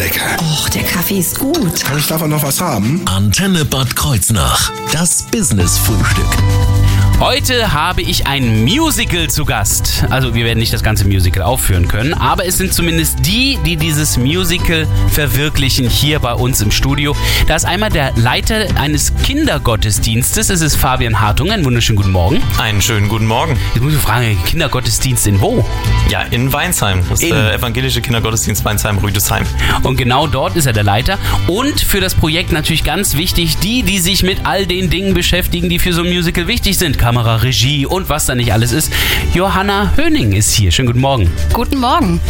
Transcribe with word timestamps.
lecker. 0.00 0.36
Och, 0.40 0.70
der 0.70 0.82
Kaffee 0.82 1.18
ist 1.18 1.38
gut. 1.38 1.84
Kann 1.84 1.98
ich 1.98 2.06
davon 2.06 2.30
noch 2.30 2.42
was 2.42 2.60
haben? 2.60 3.02
Antenne 3.06 3.64
Bad 3.66 3.94
Kreuznach. 3.94 4.72
Das 4.92 5.22
Business-Frühstück. 5.24 6.26
Heute 7.20 7.74
habe 7.74 8.00
ich 8.00 8.26
ein 8.26 8.64
Musical 8.64 9.28
zu 9.28 9.44
Gast. 9.44 10.04
Also 10.08 10.34
wir 10.34 10.46
werden 10.46 10.58
nicht 10.58 10.72
das 10.72 10.82
ganze 10.82 11.04
Musical 11.06 11.42
aufführen 11.42 11.86
können, 11.86 12.14
aber 12.14 12.46
es 12.46 12.56
sind 12.56 12.72
zumindest 12.72 13.26
die, 13.26 13.58
die 13.66 13.76
dieses 13.76 14.16
Musical 14.16 14.86
verwirklichen 15.10 15.86
hier 15.86 16.18
bei 16.18 16.32
uns 16.32 16.62
im 16.62 16.70
Studio. 16.70 17.14
Da 17.46 17.56
ist 17.56 17.66
einmal 17.66 17.90
der 17.90 18.12
Leiter 18.16 18.68
eines 18.76 19.12
Kindergottesdienstes. 19.22 20.48
Es 20.48 20.62
ist 20.62 20.76
Fabian 20.76 21.20
Hartung. 21.20 21.50
Einen 21.50 21.62
wunderschönen 21.66 21.96
guten 21.98 22.10
Morgen. 22.10 22.42
Einen 22.58 22.80
schönen 22.80 23.08
guten 23.10 23.26
Morgen. 23.26 23.58
Jetzt 23.74 23.82
muss 23.82 23.92
ich 23.92 24.00
fragen, 24.00 24.38
Kindergottesdienst 24.46 25.26
in 25.26 25.42
wo? 25.42 25.62
Ja, 26.08 26.22
in 26.22 26.50
Weinsheim. 26.54 27.02
Das 27.10 27.20
ist 27.20 27.28
In- 27.28 27.34
der 27.34 27.52
evangelische 27.52 28.00
Kindergottesdienst 28.00 28.64
Weinsheim-Rüdesheim. 28.64 29.44
Und 29.82 29.98
genau 29.98 30.26
dort 30.26 30.56
ist 30.56 30.64
er 30.64 30.72
der 30.72 30.84
Leiter. 30.84 31.18
Und 31.48 31.82
für 31.82 32.00
das 32.00 32.14
Projekt 32.14 32.50
natürlich 32.50 32.82
ganz 32.82 33.14
wichtig, 33.18 33.58
die, 33.58 33.82
die 33.82 33.98
sich 33.98 34.22
mit 34.22 34.46
all 34.46 34.64
den 34.64 34.88
Dingen 34.88 35.12
beschäftigen, 35.12 35.68
die 35.68 35.78
für 35.78 35.92
so 35.92 36.02
ein 36.02 36.08
Musical 36.08 36.46
wichtig 36.46 36.78
sind. 36.78 36.98
Kamera, 37.10 37.34
Regie 37.38 37.86
und 37.86 38.08
was 38.08 38.26
da 38.26 38.36
nicht 38.36 38.52
alles 38.52 38.70
ist. 38.70 38.92
Johanna 39.34 39.94
Höning 39.96 40.30
ist 40.30 40.52
hier. 40.52 40.70
Schönen 40.70 40.86
guten 40.86 41.00
Morgen. 41.00 41.28
Guten 41.52 41.80
Morgen. 41.80 42.20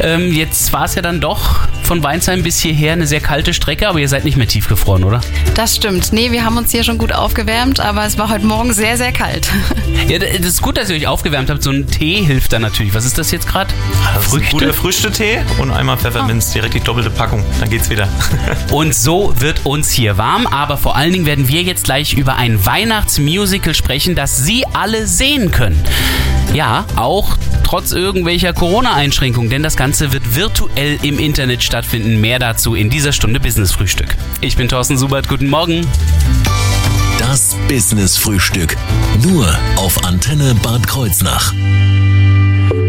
Ähm, 0.00 0.32
jetzt 0.32 0.72
war 0.72 0.86
es 0.86 0.94
ja 0.94 1.02
dann 1.02 1.20
doch 1.20 1.68
von 1.90 2.04
Weinsheim 2.04 2.44
bis 2.44 2.60
hierher 2.60 2.92
eine 2.92 3.08
sehr 3.08 3.18
kalte 3.18 3.52
Strecke, 3.52 3.88
aber 3.88 3.98
ihr 3.98 4.08
seid 4.08 4.24
nicht 4.24 4.36
mehr 4.36 4.46
tiefgefroren, 4.46 5.02
oder? 5.02 5.22
Das 5.56 5.74
stimmt. 5.74 6.12
Nee, 6.12 6.30
wir 6.30 6.44
haben 6.44 6.56
uns 6.56 6.70
hier 6.70 6.84
schon 6.84 6.98
gut 6.98 7.12
aufgewärmt, 7.12 7.80
aber 7.80 8.04
es 8.04 8.16
war 8.16 8.30
heute 8.30 8.46
Morgen 8.46 8.72
sehr, 8.72 8.96
sehr 8.96 9.10
kalt. 9.10 9.50
Ja, 10.08 10.18
das 10.18 10.30
ist 10.40 10.62
gut, 10.62 10.76
dass 10.76 10.88
ihr 10.90 10.96
euch 10.96 11.06
aufgewärmt 11.06 11.50
habt. 11.50 11.62
So 11.62 11.70
ein 11.70 11.86
Tee 11.86 12.22
hilft 12.22 12.52
da 12.52 12.58
natürlich. 12.58 12.94
Was 12.94 13.04
ist 13.04 13.18
das 13.18 13.30
jetzt 13.30 13.46
gerade? 13.46 13.72
Ist 14.20 14.34
ein 14.34 14.42
guter 14.50 14.72
Früchtetee 14.72 15.40
und 15.58 15.70
einmal 15.70 15.98
Pfefferminz, 15.98 16.52
direkt 16.52 16.74
die 16.74 16.80
doppelte 16.80 17.10
Packung. 17.10 17.44
Dann 17.60 17.70
geht's 17.70 17.90
wieder. 17.90 18.08
Und 18.72 18.94
so 18.94 19.32
wird 19.38 19.66
uns 19.66 19.90
hier 19.90 20.16
warm, 20.16 20.46
aber 20.46 20.78
vor 20.78 20.96
allen 20.96 21.12
Dingen 21.12 21.26
werden 21.26 21.48
wir 21.48 21.62
jetzt 21.62 21.84
gleich 21.84 22.14
über 22.14 22.36
ein 22.36 22.64
Weihnachtsmusical 22.64 23.74
sprechen, 23.74 24.16
das 24.16 24.38
Sie 24.38 24.64
alle 24.72 25.06
sehen 25.06 25.52
können. 25.52 25.80
Ja, 26.54 26.84
auch 26.96 27.36
trotz 27.62 27.92
irgendwelcher 27.92 28.52
Corona-Einschränkungen, 28.52 29.48
denn 29.48 29.62
das 29.62 29.76
Ganze 29.76 30.12
wird 30.12 30.34
virtuell 30.34 30.98
im 31.02 31.20
Internet 31.20 31.62
stattfinden. 31.62 31.79
Mehr 31.92 32.38
dazu 32.38 32.74
in 32.74 32.90
dieser 32.90 33.12
Stunde 33.12 33.40
Business 33.40 33.72
Frühstück. 33.72 34.16
Ich 34.40 34.56
bin 34.56 34.68
Thorsten 34.68 34.98
Subert, 34.98 35.28
guten 35.28 35.48
Morgen. 35.48 35.86
Das 37.18 37.56
Business-Frühstück. 37.68 38.76
Nur 39.22 39.46
auf 39.76 40.04
Antenne 40.04 40.54
Bad 40.62 40.86
Kreuznach. 40.86 41.52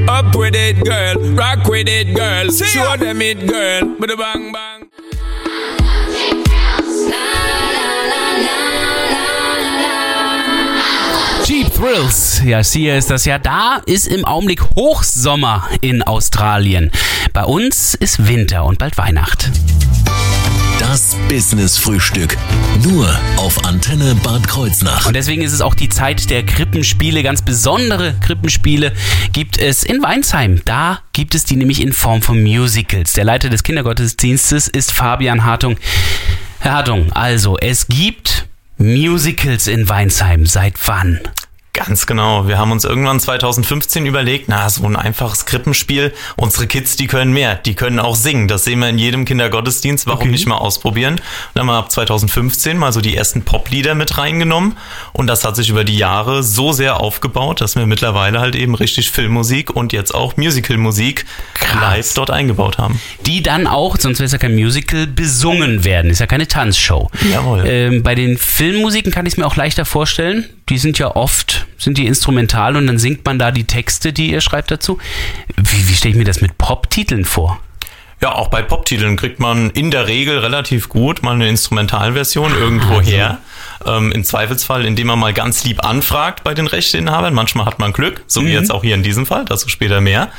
Up 0.08 0.36
with 0.36 0.56
it, 0.56 0.84
girl. 0.84 1.16
Rock 1.38 1.67
with 1.69 1.88
it, 1.88 2.16
girl. 2.16 2.52
Show 2.52 2.97
them 2.97 3.22
it, 3.22 3.47
girl. 3.47 3.95
Bada 4.00 4.16
bang 4.16 4.52
bang. 4.52 4.88
Jeep 11.45 11.73
Thrills, 11.73 12.42
ja, 12.45 12.64
hier 12.64 12.95
ist 12.95 13.09
das 13.09 13.25
ja. 13.25 13.38
Da 13.38 13.81
ist 13.86 14.08
im 14.08 14.23
Augenblick 14.23 14.62
Hochsommer 14.75 15.67
in 15.81 16.02
Australien. 16.03 16.92
Bei 17.34 17.46
uns 17.46 17.94
ist 17.94 18.28
Winter 18.28 18.66
und 18.66 18.78
bald 18.78 18.98
Weihnacht. 18.98 19.50
Das 20.80 21.16
Business-Frühstück. 21.30 22.36
Nur 22.84 23.08
auf 23.38 23.64
Antenne 23.64 24.16
Bad 24.16 24.46
Kreuznach. 24.50 25.06
Und 25.06 25.16
deswegen 25.16 25.42
ist 25.42 25.54
es 25.54 25.62
auch 25.62 25.74
die 25.74 25.88
Zeit 25.88 26.30
der 26.30 26.44
Krippenspiele. 26.44 27.24
Ganz 27.24 27.42
besondere 27.42 28.16
Krippenspiele 28.20 28.92
gibt 29.32 29.58
es 29.58 29.84
in 29.84 30.04
Weinsheim. 30.04 30.62
Da 30.66 31.00
gibt 31.14 31.34
es 31.34 31.46
die 31.46 31.56
nämlich 31.56 31.82
in 31.82 31.94
Form 31.94 32.22
von 32.22 32.44
Musicals. 32.44 33.14
Der 33.14 33.24
Leiter 33.24 33.48
des 33.50 33.64
Kindergottesdienstes 33.64 34.68
ist 34.68 34.92
Fabian 34.92 35.46
Hartung. 35.46 35.78
Herr 36.59 36.74
Hartung, 36.74 37.14
also 37.14 37.58
es 37.58 37.88
gibt 37.88 38.48
Musicals 38.78 39.68
in 39.68 39.88
Weinsheim. 39.88 40.46
Seit 40.46 40.74
wann? 40.86 41.22
Ganz 41.74 42.06
genau. 42.06 42.50
Wir 42.50 42.58
haben 42.58 42.74
uns 42.74 42.84
irgendwann 42.84 43.20
2015 43.22 44.06
überlegt, 44.06 44.50
na, 44.50 44.70
so 44.70 44.84
ein 44.84 44.98
einfaches 44.98 45.46
Krippenspiel. 45.46 46.14
Unsere 46.36 46.68
Kids, 46.68 46.98
die 46.98 47.08
können 47.08 47.32
mehr. 47.32 47.56
Die 47.56 47.76
können 47.76 48.00
auch 48.00 48.18
singen. 48.18 48.50
Das 48.50 48.66
sehen 48.66 48.80
wir 48.80 48.90
in 48.90 48.98
jedem 48.98 49.24
Kindergottesdienst. 49.24 50.06
Warum 50.06 50.31
nicht 50.31 50.48
mal 50.48 50.58
ausprobieren? 50.58 51.14
Und 51.14 51.22
dann 51.54 51.62
haben 51.62 51.74
wir 51.74 51.80
ab 51.80 51.90
2015 51.90 52.78
mal 52.78 52.92
so 52.92 53.00
die 53.00 53.16
ersten 53.16 53.44
Poplieder 53.44 53.96
mit 53.96 54.18
reingenommen. 54.18 54.78
Und 55.14 55.28
das 55.28 55.46
hat 55.46 55.56
sich 55.56 55.70
über 55.70 55.86
die 55.86 55.98
Jahre 55.98 56.44
so 56.44 56.74
sehr 56.74 57.00
aufgebaut, 57.00 57.62
dass 57.62 57.78
wir 57.78 57.86
mittlerweile 57.86 58.42
halt 58.42 58.56
eben 58.56 58.76
richtig 58.76 59.10
Filmmusik 59.10 59.70
und 59.70 59.94
jetzt 59.94 60.14
auch 60.14 60.36
Musicalmusik 60.36 61.26
live 61.80 62.14
dort 62.16 62.31
eingebaut 62.31 62.80
haben. 62.80 63.00
Die 63.26 63.42
dann 63.42 63.66
auch, 63.66 63.98
sonst 63.98 64.20
wäre 64.20 64.26
es 64.26 64.34
ja 64.34 64.38
kein 64.38 64.56
Musical, 64.56 65.08
besungen 65.08 65.86
werden. 65.86 66.12
Ist 66.12 66.20
ja 66.20 66.28
keine 66.28 66.50
Tanzshow. 66.50 67.10
Jawohl. 67.31 67.64
Ähm, 67.66 68.04
bei 68.04 68.14
den 68.14 68.38
Filmmusiken 68.38 69.12
kann 69.14 69.26
ich 69.26 69.34
es 69.34 69.38
mir 69.38 69.46
auch 69.46 69.56
leichter 69.56 69.86
vorstellen. 69.86 70.50
Die 70.70 70.78
sind 70.78 71.00
ja 71.00 71.16
oft, 71.16 71.61
sind 71.78 71.98
die 71.98 72.06
instrumental 72.06 72.76
und 72.76 72.88
dann 72.88 72.98
singt 72.98 73.26
man 73.26 73.40
da 73.40 73.52
die 73.52 73.66
Texte, 73.66 74.14
die 74.14 74.32
ihr 74.32 74.42
schreibt 74.42 74.72
dazu. 74.72 74.98
Wie, 75.58 75.90
wie 75.90 75.94
stelle 75.94 76.12
ich 76.12 76.18
mir 76.18 76.26
das 76.26 76.42
mit 76.42 76.58
Pop-Titeln 76.58 77.26
vor? 77.26 77.60
Ja, 78.22 78.34
auch 78.34 78.50
bei 78.50 78.62
Pop-Titeln 78.62 79.18
kriegt 79.18 79.40
man 79.40 79.72
in 79.72 79.90
der 79.90 80.08
Regel 80.08 80.38
relativ 80.40 80.90
gut 80.90 81.24
mal 81.24 81.34
eine 81.34 81.50
Instrumentalversion 81.50 82.54
irgendwo 82.54 83.02
her. 83.02 83.40
Ähm, 83.84 84.12
Im 84.12 84.24
Zweifelsfall, 84.24 84.86
indem 84.86 85.08
man 85.08 85.18
mal 85.18 85.34
ganz 85.34 85.64
lieb 85.64 85.84
anfragt 85.84 86.44
bei 86.44 86.54
den 86.54 86.68
Rechteinhabern. 86.68 87.34
Manchmal 87.34 87.66
hat 87.66 87.80
man 87.80 87.94
Glück, 87.94 88.24
so 88.28 88.46
wie 88.46 88.52
jetzt 88.52 88.72
auch 88.72 88.84
hier 88.84 88.94
in 88.94 89.02
diesem 89.02 89.26
Fall, 89.26 89.46
dazu 89.46 89.70
später 89.70 90.02
mehr. 90.02 90.30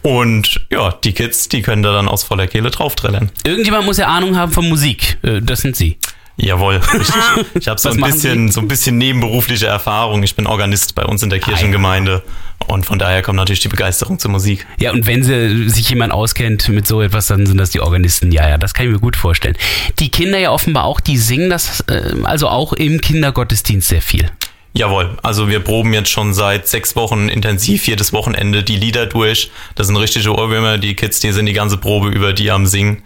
Und 0.00 0.60
ja, 0.70 0.92
die 1.04 1.12
Kids, 1.12 1.48
die 1.48 1.60
können 1.60 1.82
da 1.82 1.92
dann 1.92 2.08
aus 2.08 2.22
voller 2.22 2.46
Kehle 2.46 2.70
draufträllern. 2.70 3.30
Irgendjemand 3.44 3.84
muss 3.84 3.98
ja 3.98 4.06
Ahnung 4.06 4.36
haben 4.36 4.52
von 4.52 4.66
Musik. 4.68 5.18
Äh, 5.22 5.42
das 5.42 5.60
sind 5.60 5.76
Sie. 5.76 5.98
Jawohl, 6.38 6.76
richtig. 6.92 7.14
Ich 7.54 7.68
habe 7.68 7.80
so 7.80 7.88
ein 7.88 8.00
bisschen, 8.00 8.50
so 8.50 8.60
ein 8.60 8.68
bisschen 8.68 8.98
nebenberufliche 8.98 9.66
Erfahrung. 9.66 10.22
Ich 10.22 10.36
bin 10.36 10.46
Organist 10.46 10.94
bei 10.94 11.04
uns 11.04 11.22
in 11.22 11.30
der 11.30 11.38
Kirchengemeinde 11.38 12.22
und 12.66 12.84
von 12.84 12.98
daher 12.98 13.22
kommt 13.22 13.36
natürlich 13.36 13.60
die 13.60 13.68
Begeisterung 13.68 14.18
zur 14.18 14.30
Musik. 14.30 14.66
Ja, 14.78 14.92
und 14.92 15.06
wenn 15.06 15.22
sie, 15.22 15.68
sich 15.70 15.88
jemand 15.88 16.12
auskennt 16.12 16.68
mit 16.68 16.86
so 16.86 17.00
etwas, 17.00 17.28
dann 17.28 17.46
sind 17.46 17.56
das 17.56 17.70
die 17.70 17.80
Organisten. 17.80 18.32
Ja, 18.32 18.48
ja, 18.48 18.58
das 18.58 18.74
kann 18.74 18.86
ich 18.86 18.92
mir 18.92 18.98
gut 18.98 19.16
vorstellen. 19.16 19.56
Die 19.98 20.10
Kinder 20.10 20.38
ja 20.38 20.50
offenbar 20.50 20.84
auch, 20.84 21.00
die 21.00 21.16
singen 21.16 21.48
das 21.48 21.80
äh, 21.88 22.14
also 22.24 22.48
auch 22.48 22.74
im 22.74 23.00
Kindergottesdienst 23.00 23.88
sehr 23.88 24.02
viel. 24.02 24.30
Jawohl, 24.74 25.16
also 25.22 25.48
wir 25.48 25.60
proben 25.60 25.94
jetzt 25.94 26.10
schon 26.10 26.34
seit 26.34 26.68
sechs 26.68 26.96
Wochen 26.96 27.30
intensiv 27.30 27.86
jedes 27.86 28.12
Wochenende 28.12 28.62
die 28.62 28.76
Lieder 28.76 29.06
durch. 29.06 29.50
Das 29.74 29.86
sind 29.86 29.96
richtige 29.96 30.34
Ohrwürmer. 30.36 30.76
Die 30.76 30.94
Kids, 30.94 31.20
die 31.20 31.32
sind 31.32 31.46
die 31.46 31.54
ganze 31.54 31.78
Probe 31.78 32.08
über 32.08 32.34
die 32.34 32.50
am 32.50 32.66
Singen. 32.66 33.02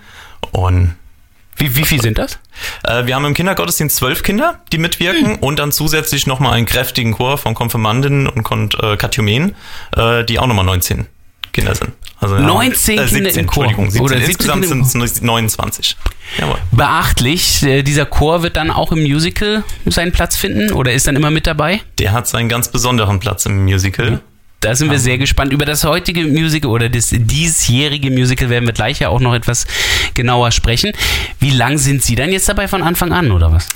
Und 0.50 0.96
Wie, 1.60 1.76
wie 1.76 1.84
viel 1.84 2.00
sind 2.00 2.18
das? 2.18 2.38
äh, 2.84 3.06
wir 3.06 3.14
haben 3.14 3.24
im 3.24 3.34
Kindergottesdienst 3.34 3.96
zwölf 3.96 4.22
Kinder, 4.22 4.60
die 4.72 4.78
mitwirken 4.78 5.36
und 5.36 5.58
dann 5.58 5.72
zusätzlich 5.72 6.26
nochmal 6.26 6.54
einen 6.54 6.66
kräftigen 6.66 7.12
Chor 7.12 7.38
von 7.38 7.54
Konfirmandinnen 7.54 8.26
und 8.26 8.42
Kon 8.42 8.70
äh, 8.82 8.96
Katechumenen, 8.96 9.54
äh, 9.96 10.24
die 10.24 10.38
auch 10.38 10.46
nochmal 10.46 10.64
19 10.64 11.06
Kinder 11.52 11.74
sind. 11.74 11.92
Also, 12.20 12.38
19 12.38 12.96
Kinder 12.96 13.08
17, 13.08 13.40
im 13.40 13.46
Chor. 13.46 13.64
Entschuldigung, 13.64 13.90
17. 13.90 14.02
Oder 14.02 14.16
17 14.16 14.30
Insgesamt 14.30 14.62
Kinder 14.62 14.84
sind 14.86 15.02
es 15.02 15.22
29. 15.22 15.96
Jawohl. 16.38 16.58
Beachtlich, 16.70 17.62
äh, 17.62 17.82
dieser 17.82 18.06
Chor 18.06 18.42
wird 18.42 18.56
dann 18.56 18.70
auch 18.70 18.92
im 18.92 19.02
Musical 19.02 19.64
seinen 19.86 20.12
Platz 20.12 20.36
finden 20.36 20.72
oder 20.72 20.92
ist 20.92 21.06
dann 21.06 21.16
immer 21.16 21.30
mit 21.30 21.46
dabei? 21.46 21.80
Der 21.98 22.12
hat 22.12 22.28
seinen 22.28 22.48
ganz 22.48 22.68
besonderen 22.68 23.20
Platz 23.20 23.46
im 23.46 23.64
Musical. 23.64 24.20
Da 24.60 24.74
sind 24.74 24.90
wir 24.90 24.98
sehr 24.98 25.16
gespannt. 25.16 25.54
Über 25.54 25.64
das 25.64 25.84
heutige 25.84 26.26
Musical 26.26 26.70
oder 26.70 26.90
das 26.90 27.08
diesjährige 27.10 28.10
Musical 28.10 28.50
werden 28.50 28.66
wir 28.66 28.74
gleich 28.74 29.00
ja 29.00 29.08
auch 29.08 29.20
noch 29.20 29.34
etwas 29.34 29.66
genauer 30.12 30.50
sprechen. 30.50 30.92
Wie 31.38 31.50
lang 31.50 31.78
sind 31.78 32.02
Sie 32.02 32.14
dann 32.14 32.30
jetzt 32.30 32.46
dabei 32.46 32.68
von 32.68 32.82
Anfang 32.82 33.10
an 33.10 33.32
oder 33.32 33.52
was? 33.52 33.68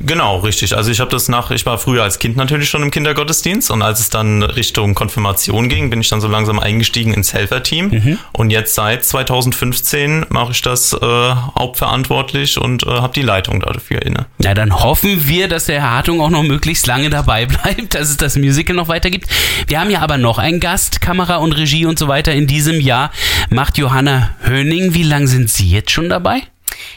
Genau, 0.00 0.38
richtig. 0.38 0.76
Also 0.76 0.90
ich 0.90 1.00
habe 1.00 1.10
das 1.10 1.28
nach, 1.28 1.50
ich 1.50 1.66
war 1.66 1.78
früher 1.78 2.02
als 2.02 2.18
Kind 2.18 2.36
natürlich 2.36 2.68
schon 2.68 2.82
im 2.82 2.90
Kindergottesdienst 2.90 3.70
und 3.70 3.82
als 3.82 4.00
es 4.00 4.10
dann 4.10 4.42
Richtung 4.42 4.94
Konfirmation 4.94 5.68
ging, 5.68 5.90
bin 5.90 6.00
ich 6.00 6.08
dann 6.08 6.20
so 6.20 6.28
langsam 6.28 6.58
eingestiegen 6.58 7.12
ins 7.12 7.32
Helferteam. 7.32 8.18
Und 8.32 8.50
jetzt 8.50 8.74
seit 8.74 9.04
2015 9.04 10.26
mache 10.28 10.52
ich 10.52 10.62
das 10.62 10.92
äh, 10.92 10.96
hauptverantwortlich 11.00 12.58
und 12.58 12.84
äh, 12.84 12.90
habe 12.90 13.12
die 13.12 13.22
Leitung 13.22 13.60
dafür 13.60 14.02
inne. 14.02 14.26
Na, 14.38 14.54
dann 14.54 14.72
hoffen 14.72 15.26
wir, 15.28 15.48
dass 15.48 15.66
der 15.66 15.80
Herr 15.80 15.90
Hartung 15.90 16.20
auch 16.20 16.30
noch 16.30 16.42
möglichst 16.42 16.86
lange 16.86 17.10
dabei 17.10 17.46
bleibt, 17.46 17.94
dass 17.94 18.10
es 18.10 18.16
das 18.16 18.36
Musical 18.36 18.76
noch 18.76 18.88
weitergibt. 18.88 19.28
Wir 19.66 19.80
haben 19.80 19.90
ja 19.90 20.00
aber 20.00 20.18
noch 20.18 20.38
einen 20.38 20.60
Gast, 20.60 21.00
Kamera 21.00 21.36
und 21.36 21.52
Regie 21.52 21.86
und 21.86 21.98
so 21.98 22.08
weiter 22.08 22.32
in 22.32 22.46
diesem 22.46 22.80
Jahr. 22.80 23.10
Macht 23.50 23.78
Johanna 23.78 24.30
Höning. 24.42 24.94
Wie 24.94 25.02
lange 25.02 25.26
sind 25.26 25.50
Sie 25.50 25.68
jetzt 25.68 25.90
schon 25.90 26.08
dabei? 26.08 26.42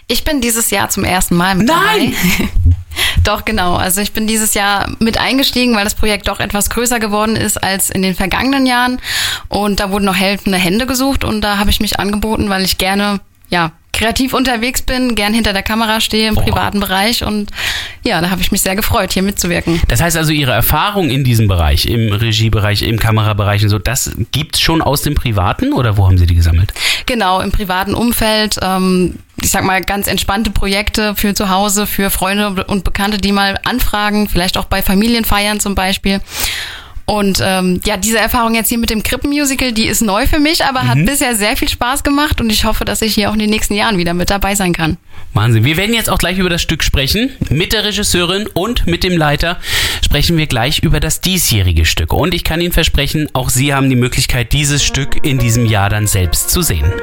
Ich 0.07 0.23
bin 0.23 0.41
dieses 0.41 0.69
Jahr 0.69 0.89
zum 0.89 1.03
ersten 1.03 1.35
Mal 1.35 1.55
mit 1.55 1.67
Nein! 1.67 2.13
dabei. 2.13 2.75
Doch, 3.23 3.45
genau. 3.45 3.75
Also 3.75 4.01
ich 4.01 4.13
bin 4.13 4.27
dieses 4.27 4.53
Jahr 4.53 4.89
mit 4.99 5.19
eingestiegen, 5.19 5.75
weil 5.75 5.83
das 5.83 5.95
Projekt 5.95 6.27
doch 6.27 6.39
etwas 6.39 6.69
größer 6.69 6.99
geworden 6.99 7.35
ist 7.35 7.61
als 7.61 7.89
in 7.89 8.01
den 8.01 8.15
vergangenen 8.15 8.65
Jahren. 8.65 8.99
Und 9.47 9.79
da 9.79 9.91
wurden 9.91 10.05
noch 10.05 10.15
helfende 10.15 10.57
Hände 10.57 10.85
gesucht 10.85 11.23
und 11.23 11.41
da 11.41 11.57
habe 11.57 11.69
ich 11.69 11.79
mich 11.79 11.99
angeboten, 11.99 12.49
weil 12.49 12.63
ich 12.63 12.77
gerne, 12.77 13.19
ja, 13.49 13.71
kreativ 13.93 14.33
unterwegs 14.33 14.81
bin, 14.81 15.15
gern 15.15 15.33
hinter 15.33 15.53
der 15.53 15.63
Kamera 15.63 16.01
stehe 16.01 16.27
im 16.27 16.35
privaten 16.35 16.79
Bereich 16.79 17.23
und 17.23 17.51
ja, 18.03 18.19
da 18.19 18.31
habe 18.31 18.41
ich 18.41 18.51
mich 18.51 18.61
sehr 18.61 18.75
gefreut, 18.75 19.11
hier 19.11 19.21
mitzuwirken. 19.21 19.79
Das 19.89 20.01
heißt 20.01 20.17
also, 20.17 20.31
Ihre 20.31 20.53
Erfahrung 20.53 21.09
in 21.09 21.23
diesem 21.23 21.47
Bereich, 21.47 21.85
im 21.85 22.11
Regiebereich, 22.11 22.81
im 22.81 22.97
Kamerabereich 22.97 23.63
und 23.63 23.69
so, 23.69 23.77
das 23.77 24.11
gibt's 24.31 24.59
schon 24.59 24.81
aus 24.81 25.01
dem 25.03 25.13
Privaten 25.13 25.73
oder 25.73 25.97
wo 25.97 26.07
haben 26.07 26.17
Sie 26.17 26.25
die 26.25 26.35
gesammelt? 26.35 26.73
Genau, 27.05 27.41
im 27.41 27.51
privaten 27.51 27.93
Umfeld. 27.93 28.57
Ähm, 28.61 29.19
ich 29.41 29.49
sag 29.49 29.63
mal, 29.63 29.81
ganz 29.81 30.07
entspannte 30.07 30.51
Projekte 30.51 31.15
für 31.15 31.33
zu 31.33 31.49
Hause, 31.49 31.87
für 31.87 32.09
Freunde 32.09 32.65
und 32.65 32.83
Bekannte, 32.83 33.17
die 33.17 33.31
mal 33.31 33.59
anfragen, 33.63 34.29
vielleicht 34.29 34.57
auch 34.57 34.65
bei 34.65 34.81
Familienfeiern 34.81 35.59
zum 35.59 35.75
Beispiel. 35.75 36.21
Und 37.05 37.41
ähm, 37.43 37.81
ja, 37.83 37.97
diese 37.97 38.19
Erfahrung 38.19 38.55
jetzt 38.55 38.69
hier 38.69 38.77
mit 38.77 38.89
dem 38.89 39.03
Krippenmusical, 39.03 39.73
die 39.73 39.85
ist 39.87 40.01
neu 40.01 40.27
für 40.27 40.39
mich, 40.39 40.63
aber 40.63 40.87
hat 40.87 40.97
bisher 41.05 41.35
sehr 41.35 41.57
viel 41.57 41.67
Spaß 41.67 42.03
gemacht 42.03 42.39
und 42.39 42.49
ich 42.49 42.63
hoffe, 42.63 42.85
dass 42.85 43.01
ich 43.01 43.15
hier 43.15 43.29
auch 43.29 43.33
in 43.33 43.39
den 43.39 43.49
nächsten 43.49 43.73
Jahren 43.73 43.97
wieder 43.97 44.13
mit 44.13 44.29
dabei 44.29 44.55
sein 44.55 44.71
kann. 44.71 44.95
Wahnsinn. 45.33 45.65
Wir 45.65 45.75
werden 45.75 45.93
jetzt 45.93 46.09
auch 46.09 46.19
gleich 46.19 46.37
über 46.37 46.49
das 46.49 46.61
Stück 46.61 46.83
sprechen. 46.83 47.31
Mit 47.49 47.73
der 47.73 47.83
Regisseurin 47.83 48.47
und 48.53 48.87
mit 48.87 49.03
dem 49.03 49.17
Leiter 49.17 49.59
sprechen 50.05 50.37
wir 50.37 50.47
gleich 50.47 50.79
über 50.83 51.01
das 51.01 51.19
diesjährige 51.19 51.83
Stück. 51.83 52.13
Und 52.13 52.33
ich 52.33 52.45
kann 52.45 52.61
Ihnen 52.61 52.71
versprechen, 52.71 53.27
auch 53.33 53.49
Sie 53.49 53.73
haben 53.73 53.89
die 53.89 53.97
Möglichkeit, 53.97 54.53
dieses 54.53 54.83
Stück 54.83 55.25
in 55.25 55.37
diesem 55.37 55.65
Jahr 55.65 55.89
dann 55.89 56.07
selbst 56.07 56.49
zu 56.49 56.61
sehen. 56.61 56.93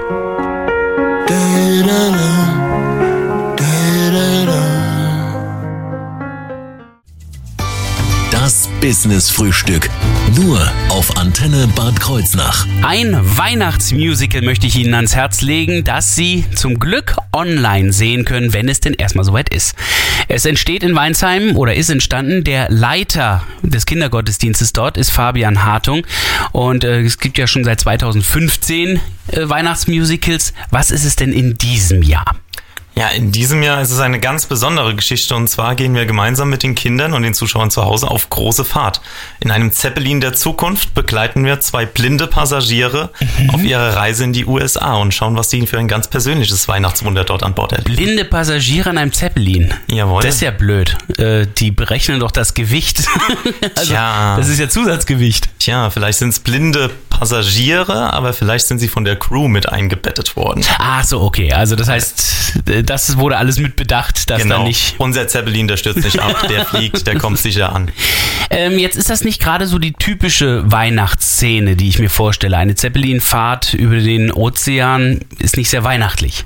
Das 8.31 8.67
Business 8.81 9.29
Frühstück. 9.29 9.91
Nur 10.37 10.59
auf 10.89 11.19
Antenne 11.19 11.69
Bad 11.77 12.01
Kreuznach. 12.01 12.67
Ein 12.83 13.15
Weihnachtsmusical 13.21 14.41
möchte 14.41 14.67
ich 14.67 14.77
Ihnen 14.77 14.95
ans 14.95 15.15
Herz 15.15 15.43
legen, 15.43 15.85
das 15.85 16.17
Sie 16.17 16.47
zum 16.55 16.79
Glück 16.79 17.17
online 17.33 17.93
sehen 17.93 18.25
können, 18.25 18.53
wenn 18.53 18.69
es 18.69 18.81
denn 18.81 18.95
erstmal 18.95 19.25
soweit 19.25 19.49
ist. 19.49 19.75
Es 20.29 20.45
entsteht 20.45 20.83
in 20.83 20.95
Weinsheim 20.95 21.57
oder 21.57 21.75
ist 21.75 21.91
entstanden. 21.91 22.45
Der 22.45 22.71
Leiter 22.71 23.43
des 23.63 23.87
Kindergottesdienstes 23.87 24.73
dort 24.73 24.97
ist 24.97 25.11
Fabian 25.11 25.65
Hartung. 25.65 26.07
Und 26.53 26.85
äh, 26.85 27.01
es 27.01 27.19
gibt 27.19 27.39
ja 27.39 27.47
schon 27.47 27.65
seit 27.65 27.81
2015 27.81 29.01
äh, 29.29 29.49
Weihnachtsmusicals. 29.49 30.53
Was 30.71 30.91
ist 30.91 31.05
es 31.05 31.17
denn 31.17 31.33
in 31.33 31.57
diesem 31.57 32.03
Jahr? 32.03 32.37
Ja, 32.99 33.11
in 33.11 33.31
diesem 33.31 33.63
Jahr 33.63 33.81
ist 33.81 33.93
es 33.93 34.01
eine 34.01 34.19
ganz 34.19 34.47
besondere 34.47 34.93
Geschichte 34.97 35.37
und 35.37 35.47
zwar 35.47 35.77
gehen 35.77 35.95
wir 35.95 36.05
gemeinsam 36.05 36.51
mit 36.51 36.65
den 36.65 36.75
Kindern 36.75 37.15
und 37.15 37.23
den 37.23 37.33
Zuschauern 37.33 37.71
zu 37.71 37.85
Hause 37.85 38.11
auf 38.11 38.29
große 38.29 38.65
Fahrt. 38.65 39.01
In 39.39 39.53
einem 39.53 39.71
Zeppelin 39.71 40.21
der 40.21 40.33
Zukunft 40.33 40.95
begleiten 40.95 41.45
wir 41.45 41.61
zwei 41.61 41.87
blinde 41.87 42.27
Passagiere 42.27 43.11
auf 43.53 43.63
ihrer 43.63 43.95
Reise 43.95 44.25
in 44.25 44.33
die 44.33 44.47
USA 44.47 44.97
und 44.97 45.15
schauen, 45.15 45.37
was 45.37 45.49
sie 45.49 45.65
für 45.69 45.79
ein 45.79 45.87
ganz 45.87 46.09
persönliches 46.09 46.67
Weihnachtswunder 46.67 47.23
dort 47.23 47.45
an 47.45 47.55
Bord 47.55 47.71
erleben. 47.71 47.95
Blinde 47.95 48.25
Passagiere 48.25 48.91
an 48.91 48.99
einem 48.99 49.13
Zeppelin. 49.13 49.73
Jawohl. 49.87 50.23
Das 50.23 50.35
ist 50.35 50.41
ja 50.41 50.51
blöd. 50.51 50.97
Äh, 51.19 51.47
die 51.47 51.71
berechnen 51.71 52.19
doch 52.19 52.33
das 52.33 52.55
Gewicht. 52.55 53.05
also, 53.77 53.93
Tja. 53.93 54.37
Das 54.37 54.49
ist 54.49 54.59
ja 54.59 54.69
Zusatzgewicht. 54.69 55.49
Tja, 55.61 55.91
vielleicht 55.91 56.19
sind 56.19 56.31
es 56.31 56.41
blinde 56.41 56.91
Passagiere, 57.11 58.13
aber 58.13 58.33
vielleicht 58.33 58.67
sind 58.67 58.81
sie 58.81 58.89
von 58.89 59.05
der 59.05 59.15
Crew 59.15 59.47
mit 59.47 59.69
eingebettet 59.69 60.35
worden. 60.35 60.65
Ach 60.79 61.05
so, 61.05 61.21
okay. 61.21 61.53
Also 61.53 61.77
das 61.77 61.89
heißt, 61.89 62.63
äh, 62.69 62.83
das 62.89 63.19
wurde 63.19 63.37
alles 63.37 63.59
mit 63.59 63.77
bedacht, 63.77 64.31
dass 64.31 64.47
da 64.47 64.63
nicht. 64.63 64.95
Unser 64.99 65.29
Zeppelin, 65.29 65.69
der 65.69 65.77
stürzt 65.77 66.05
nicht 66.05 66.21
ab, 66.21 66.47
der 66.49 66.65
fliegt, 66.67 67.07
der 67.07 67.19
kommt 67.19 67.39
sicher 67.39 67.75
an. 67.75 67.91
Ähm, 68.51 68.79
jetzt 68.79 68.97
ist 68.97 69.11
das 69.11 69.23
nicht 69.23 69.41
gerade 69.41 69.67
so 69.67 69.79
die 69.79 69.93
typische 69.93 70.71
Weihnachtsszene, 70.71 71.77
die 71.77 71.89
ich 71.89 71.99
mir 71.99 72.11
vorstelle. 72.11 72.57
Eine 72.57 72.75
Zeppelinfahrt 72.75 73.75
über 73.75 73.99
den 73.99 74.33
Ozean 74.33 75.21
ist 75.39 75.57
nicht 75.57 75.71
sehr 75.71 75.85
weihnachtlich. 75.85 76.45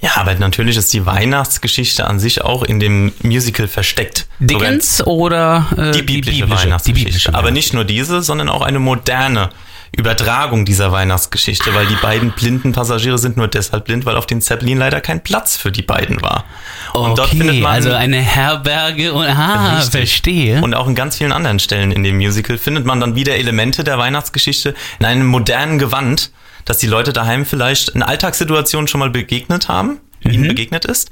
Ja, 0.00 0.16
aber 0.16 0.34
natürlich 0.34 0.76
ist 0.76 0.92
die 0.92 1.06
Weihnachtsgeschichte 1.06 2.06
an 2.06 2.18
sich 2.20 2.42
auch 2.42 2.62
in 2.62 2.78
dem 2.78 3.12
Musical 3.22 3.68
versteckt. 3.68 4.26
Dickens 4.38 5.02
oder 5.06 5.66
äh, 5.78 5.92
die 5.92 6.02
biblische, 6.02 6.44
die 6.44 6.50
Weihnachtsgeschichte. 6.50 7.04
biblische, 7.04 7.34
aber 7.34 7.50
nicht 7.50 7.72
nur 7.72 7.84
diese, 7.84 8.20
sondern 8.20 8.50
auch 8.50 8.60
eine 8.60 8.80
moderne 8.80 9.48
Übertragung 9.96 10.64
dieser 10.64 10.92
Weihnachtsgeschichte, 10.92 11.74
weil 11.74 11.86
die 11.86 11.96
beiden 11.96 12.32
blinden 12.32 12.72
Passagiere 12.72 13.18
sind 13.18 13.36
nur 13.36 13.48
deshalb 13.48 13.84
blind, 13.84 14.06
weil 14.06 14.16
auf 14.16 14.26
den 14.26 14.40
Zeppelin 14.40 14.78
leider 14.78 15.00
kein 15.00 15.22
Platz 15.22 15.56
für 15.56 15.72
die 15.72 15.82
beiden 15.82 16.22
war. 16.22 16.44
Und 16.92 17.18
dort 17.18 17.28
okay, 17.28 17.38
findet 17.38 17.60
man 17.60 17.72
also 17.72 17.92
eine 17.92 18.18
Herberge 18.18 19.12
und 19.12 19.26
ah, 19.26 19.76
Richtig. 19.76 19.92
verstehe. 19.92 20.62
Und 20.62 20.74
auch 20.74 20.86
in 20.86 20.94
ganz 20.94 21.16
vielen 21.16 21.32
anderen 21.32 21.58
Stellen 21.58 21.92
in 21.92 22.02
dem 22.02 22.16
Musical 22.16 22.58
findet 22.58 22.84
man 22.84 23.00
dann 23.00 23.14
wieder 23.14 23.36
Elemente 23.36 23.84
der 23.84 23.98
Weihnachtsgeschichte 23.98 24.74
in 24.98 25.06
einem 25.06 25.26
modernen 25.26 25.78
Gewand, 25.78 26.30
dass 26.64 26.78
die 26.78 26.86
Leute 26.86 27.12
daheim 27.12 27.44
vielleicht 27.44 27.90
in 27.90 28.02
Alltagssituationen 28.02 28.88
schon 28.88 29.00
mal 29.00 29.10
begegnet 29.10 29.68
haben, 29.68 30.00
ihnen 30.32 30.48
begegnet 30.48 30.84
ist 30.84 31.10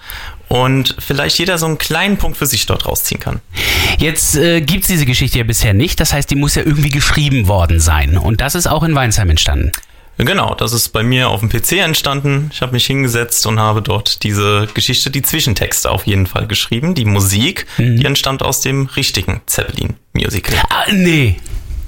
und 0.49 0.97
vielleicht 0.99 1.39
jeder 1.39 1.59
so 1.59 1.67
einen 1.67 1.79
kleinen 1.79 2.17
Punkt 2.17 2.37
für 2.37 2.47
sich 2.47 2.67
dort 2.67 2.87
rausziehen 2.87 3.21
kann. 3.21 3.41
Jetzt 3.99 4.37
äh, 4.37 4.61
gibt's 4.61 4.89
diese 4.89 5.07
Geschichte 5.07 5.39
ja 5.39 5.45
bisher 5.45 5.75
nicht. 5.75 6.01
Das 6.01 6.13
heißt, 6.13 6.31
die 6.31 6.35
muss 6.37 6.55
ja 6.55 6.63
irgendwie 6.63 6.91
geschrieben 6.91 7.49
worden 7.49 7.81
sein. 7.81 8.17
Und 8.19 8.41
das 8.41 8.55
ist 8.55 8.67
auch 8.67 8.83
in 8.83 8.95
Weinsheim 8.95 9.31
entstanden. 9.31 9.73
Genau, 10.19 10.55
das 10.55 10.73
ist 10.73 10.91
bei 10.91 11.03
mir 11.03 11.31
auf 11.31 11.41
dem 11.41 11.49
PC 11.49 11.73
entstanden. 11.79 12.51
Ich 12.53 12.61
habe 12.61 12.73
mich 12.73 12.87
hingesetzt 12.87 13.47
und 13.47 13.59
habe 13.59 13.81
dort 13.83 14.23
diese 14.23 14.69
Geschichte, 14.75 15.11
die 15.11 15.23
Zwischentexte 15.23 15.91
auf 15.91 16.07
jeden 16.07 16.27
Fall 16.27 16.47
geschrieben. 16.47 16.95
Die 16.95 17.07
Musik, 17.07 17.67
die 17.79 18.05
entstand 18.05 18.43
aus 18.43 18.61
dem 18.61 18.87
richtigen 18.95 19.41
Zeppelin-Musical. 19.47 20.55
Ah, 20.69 20.85
nee. 20.93 21.37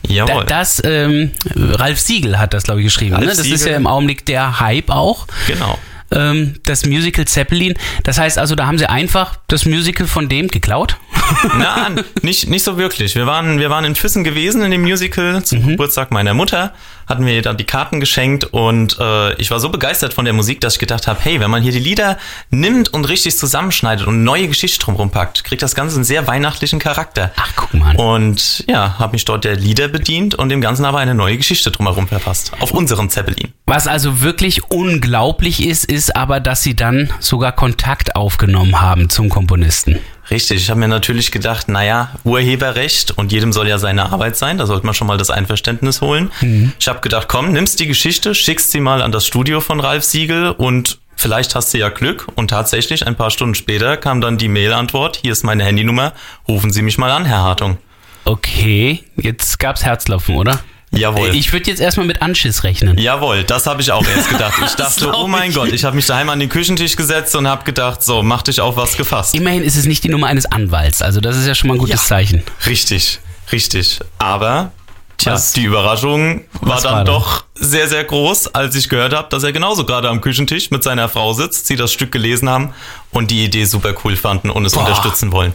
Jawohl. 0.07 0.45
das, 0.47 0.83
ähm, 0.85 1.31
Ralf 1.55 2.01
Siegel 2.01 2.39
hat 2.39 2.55
das, 2.55 2.65
glaube 2.65 2.81
ich, 2.81 2.87
geschrieben. 2.87 3.15
Ralf 3.15 3.25
Ne? 3.25 3.31
Das 3.31 3.39
ist 3.39 3.45
Siegel. 3.61 3.73
ja 3.73 3.77
im 3.77 3.87
Augenblick 3.87 4.25
der 4.27 4.61
Hype 4.61 4.91
auch. 4.91 5.27
genau. 5.47 5.79
Ähm, 6.11 6.55
das 6.65 6.87
Musical 6.87 7.25
Zeppelin. 7.27 7.75
Das 8.03 8.19
heißt 8.19 8.39
also, 8.39 8.55
da 8.55 8.67
haben 8.67 8.79
sie 8.79 8.89
einfach 8.89 9.39
das 9.49 9.65
Musical 9.65 10.07
von 10.07 10.29
dem 10.29 10.49
geklaut. 10.49 10.97
Na, 11.59 11.91
nicht, 12.23 12.49
nicht 12.49 12.63
so 12.63 12.77
wirklich. 12.77 13.15
Wir 13.15 13.27
waren, 13.27 13.59
wir 13.59 13.71
waren 13.71 13.85
in 13.85 13.95
Füssen 13.95 14.25
gewesen 14.25 14.63
in 14.63 14.71
dem 14.71 14.83
Musical 14.83 15.43
zum 15.45 15.67
Geburtstag 15.67 16.11
meiner 16.11 16.35
Mutter, 16.35 16.73
hatten 17.07 17.27
wir 17.27 17.41
dann 17.43 17.57
die 17.57 17.65
Karten 17.65 18.01
geschenkt 18.01 18.45
und 18.45 18.99
äh, 18.99 19.35
ich 19.35 19.51
war 19.51 19.61
so 19.61 19.69
begeistert 19.69 20.15
von 20.15 20.25
der 20.25 20.35
Musik, 20.35 20.61
dass 20.61 20.75
ich 20.75 20.79
gedacht 20.79 21.07
habe, 21.07 21.21
hey, 21.23 21.41
wenn 21.41 21.51
man 21.51 21.63
hier 21.63 21.73
die 21.73 21.79
Lieder 21.79 22.19
nimmt 22.51 22.93
und 22.93 23.07
richtig 23.07 23.37
zusammenschneidet 23.37 24.07
und 24.07 24.25
neue 24.25 24.49
Geschichte 24.49 24.79
drumherum 24.79 25.11
packt, 25.11 25.45
kriegt 25.45 25.63
das 25.63 25.75
Ganze 25.75 25.97
einen 25.97 26.05
sehr 26.05 26.27
weihnachtlichen 26.27 26.79
Charakter. 26.79 27.33
Ach, 27.37 27.53
guck 27.57 27.75
mal. 27.75 27.97
Und 27.97 28.65
ja, 28.69 28.99
habe 28.99 29.13
mich 29.13 29.25
dort 29.25 29.45
der 29.45 29.57
Lieder 29.57 29.89
bedient 29.89 30.35
und 30.35 30.49
dem 30.49 30.61
Ganzen 30.61 30.85
aber 30.85 30.99
eine 30.99 31.15
neue 31.15 31.37
Geschichte 31.37 31.71
drumherum 31.71 32.09
verpasst. 32.09 32.53
Auf 32.61 32.73
unserem 32.73 33.11
Zeppelin. 33.11 33.53
Was 33.67 33.87
also 33.87 34.21
wirklich 34.21 34.71
unglaublich 34.71 35.65
ist, 35.67 35.85
ist 35.85 36.15
aber, 36.17 36.41
dass 36.41 36.63
sie 36.63 36.77
dann 36.77 37.11
sogar 37.21 37.53
Kontakt 37.53 38.17
aufgenommen 38.17 38.81
haben 38.81 39.11
zum 39.11 39.29
Komponisten. 39.29 39.99
Richtig, 40.31 40.63
ich 40.63 40.71
habe 40.71 40.81
mir 40.81 40.89
natürlich 40.89 41.31
gedacht, 41.33 41.69
naja, 41.69 42.11
Urheberrecht 42.25 43.11
und 43.13 43.31
jedem 43.31 43.53
soll 43.53 43.69
ja 43.69 43.79
seine 43.79 44.11
Arbeit 44.11 44.37
sein, 44.37 44.57
da 44.59 44.67
sollte 44.67 44.87
man 44.87 44.95
schon 44.95 45.07
mal 45.07 45.19
das 45.19 45.31
Einverständnis 45.31 46.01
holen. 46.01 46.31
Ich 46.79 46.89
habe 46.89 47.01
gedacht, 47.01 47.29
komm, 47.29 47.53
nimmst 47.53 47.79
die 47.81 47.87
Geschichte, 47.87 48.35
schickst 48.35 48.71
sie 48.71 48.81
mal 48.81 49.03
an 49.03 49.13
das 49.13 49.27
Studio 49.27 49.61
von 49.61 49.81
Ralf 49.81 50.05
Siegel 50.05 50.51
und 50.51 50.99
vielleicht 51.17 51.55
hast 51.55 51.75
du 51.75 51.79
ja 51.79 51.91
Glück. 51.91 52.27
Und 52.37 52.49
tatsächlich, 52.49 53.07
ein 53.07 53.17
paar 53.17 53.31
Stunden 53.31 53.55
später 53.55 53.97
kam 53.97 54.21
dann 54.21 54.39
die 54.39 54.49
Mail-Antwort, 54.49 55.19
hier 55.23 55.33
ist 55.33 55.45
meine 55.45 55.65
Handynummer, 55.65 56.13
rufen 56.49 56.73
Sie 56.73 56.83
mich 56.83 56.99
mal 56.99 57.11
an, 57.11 57.25
Herr 57.27 57.43
Hartung. 57.43 57.79
Okay, 58.25 59.05
jetzt 59.17 59.59
gab's 59.59 59.85
Herzklopfen, 59.85 60.37
oder? 60.37 60.61
Jawohl. 60.97 61.35
Ich 61.35 61.53
würde 61.53 61.71
jetzt 61.71 61.81
erstmal 61.81 62.07
mit 62.07 62.23
Anschiss 62.23 62.63
rechnen. 62.65 62.99
Jawohl, 62.99 63.45
das 63.45 63.67
habe 63.67 63.83
ich 63.83 63.91
auch 63.93 64.07
erst 64.07 64.31
gedacht. 64.31 64.55
Ich 64.65 64.73
dachte, 64.77 65.13
oh 65.15 65.27
mein 65.27 65.51
ich. 65.51 65.57
Gott, 65.57 65.73
ich 65.73 65.85
habe 65.85 65.97
mich 65.97 66.07
daheim 66.07 66.29
an 66.31 66.41
den 66.41 66.49
Küchentisch 66.49 66.97
gesetzt 66.97 67.35
und 67.37 67.47
habe 67.49 67.65
gedacht, 67.65 68.03
so, 68.03 68.23
mach 68.23 68.43
dich 68.43 68.61
auf 68.61 68.77
was 68.77 68.97
gefasst. 68.97 69.35
Immerhin 69.35 69.63
ist 69.63 69.77
es 69.77 69.87
nicht 69.87 70.05
die 70.05 70.09
Nummer 70.09 70.29
eines 70.29 70.47
Anwalts, 70.47 71.03
also 71.03 71.21
das 71.21 71.37
ist 71.37 71.47
ja 71.47 71.55
schon 71.55 71.69
mal 71.69 71.75
ein 71.75 71.79
gutes 71.79 72.03
Ja. 72.03 72.07
Zeichen. 72.09 72.43
Richtig, 72.67 73.19
richtig. 73.53 74.01
Aber 74.19 74.73
tja, 75.19 75.41
die 75.57 75.65
Überraschung 75.65 76.43
war 76.61 76.81
dann 76.81 76.93
war 76.93 77.05
doch 77.05 77.45
sehr, 77.55 77.89
sehr 77.89 78.05
groß, 78.05 78.55
als 78.55 78.75
ich 78.75 78.89
gehört 78.89 79.15
habe, 79.15 79.29
dass 79.31 79.43
er 79.43 79.53
genauso 79.53 79.85
gerade 79.87 80.09
am 80.09 80.21
Küchentisch 80.21 80.71
mit 80.71 80.83
seiner 80.83 81.09
Frau 81.09 81.33
sitzt, 81.33 81.67
sie 81.67 81.77
das 81.77 81.93
Stück 81.93 82.13
gelesen 82.13 82.49
haben 82.49 82.75
und 83.11 83.31
die 83.31 83.45
Idee 83.45 83.65
super 83.65 83.95
cool 84.05 84.17
fanden 84.17 84.51
und 84.51 84.65
es 84.65 84.73
Boah. 84.73 84.81
unterstützen 84.81 85.33
wollen. 85.33 85.55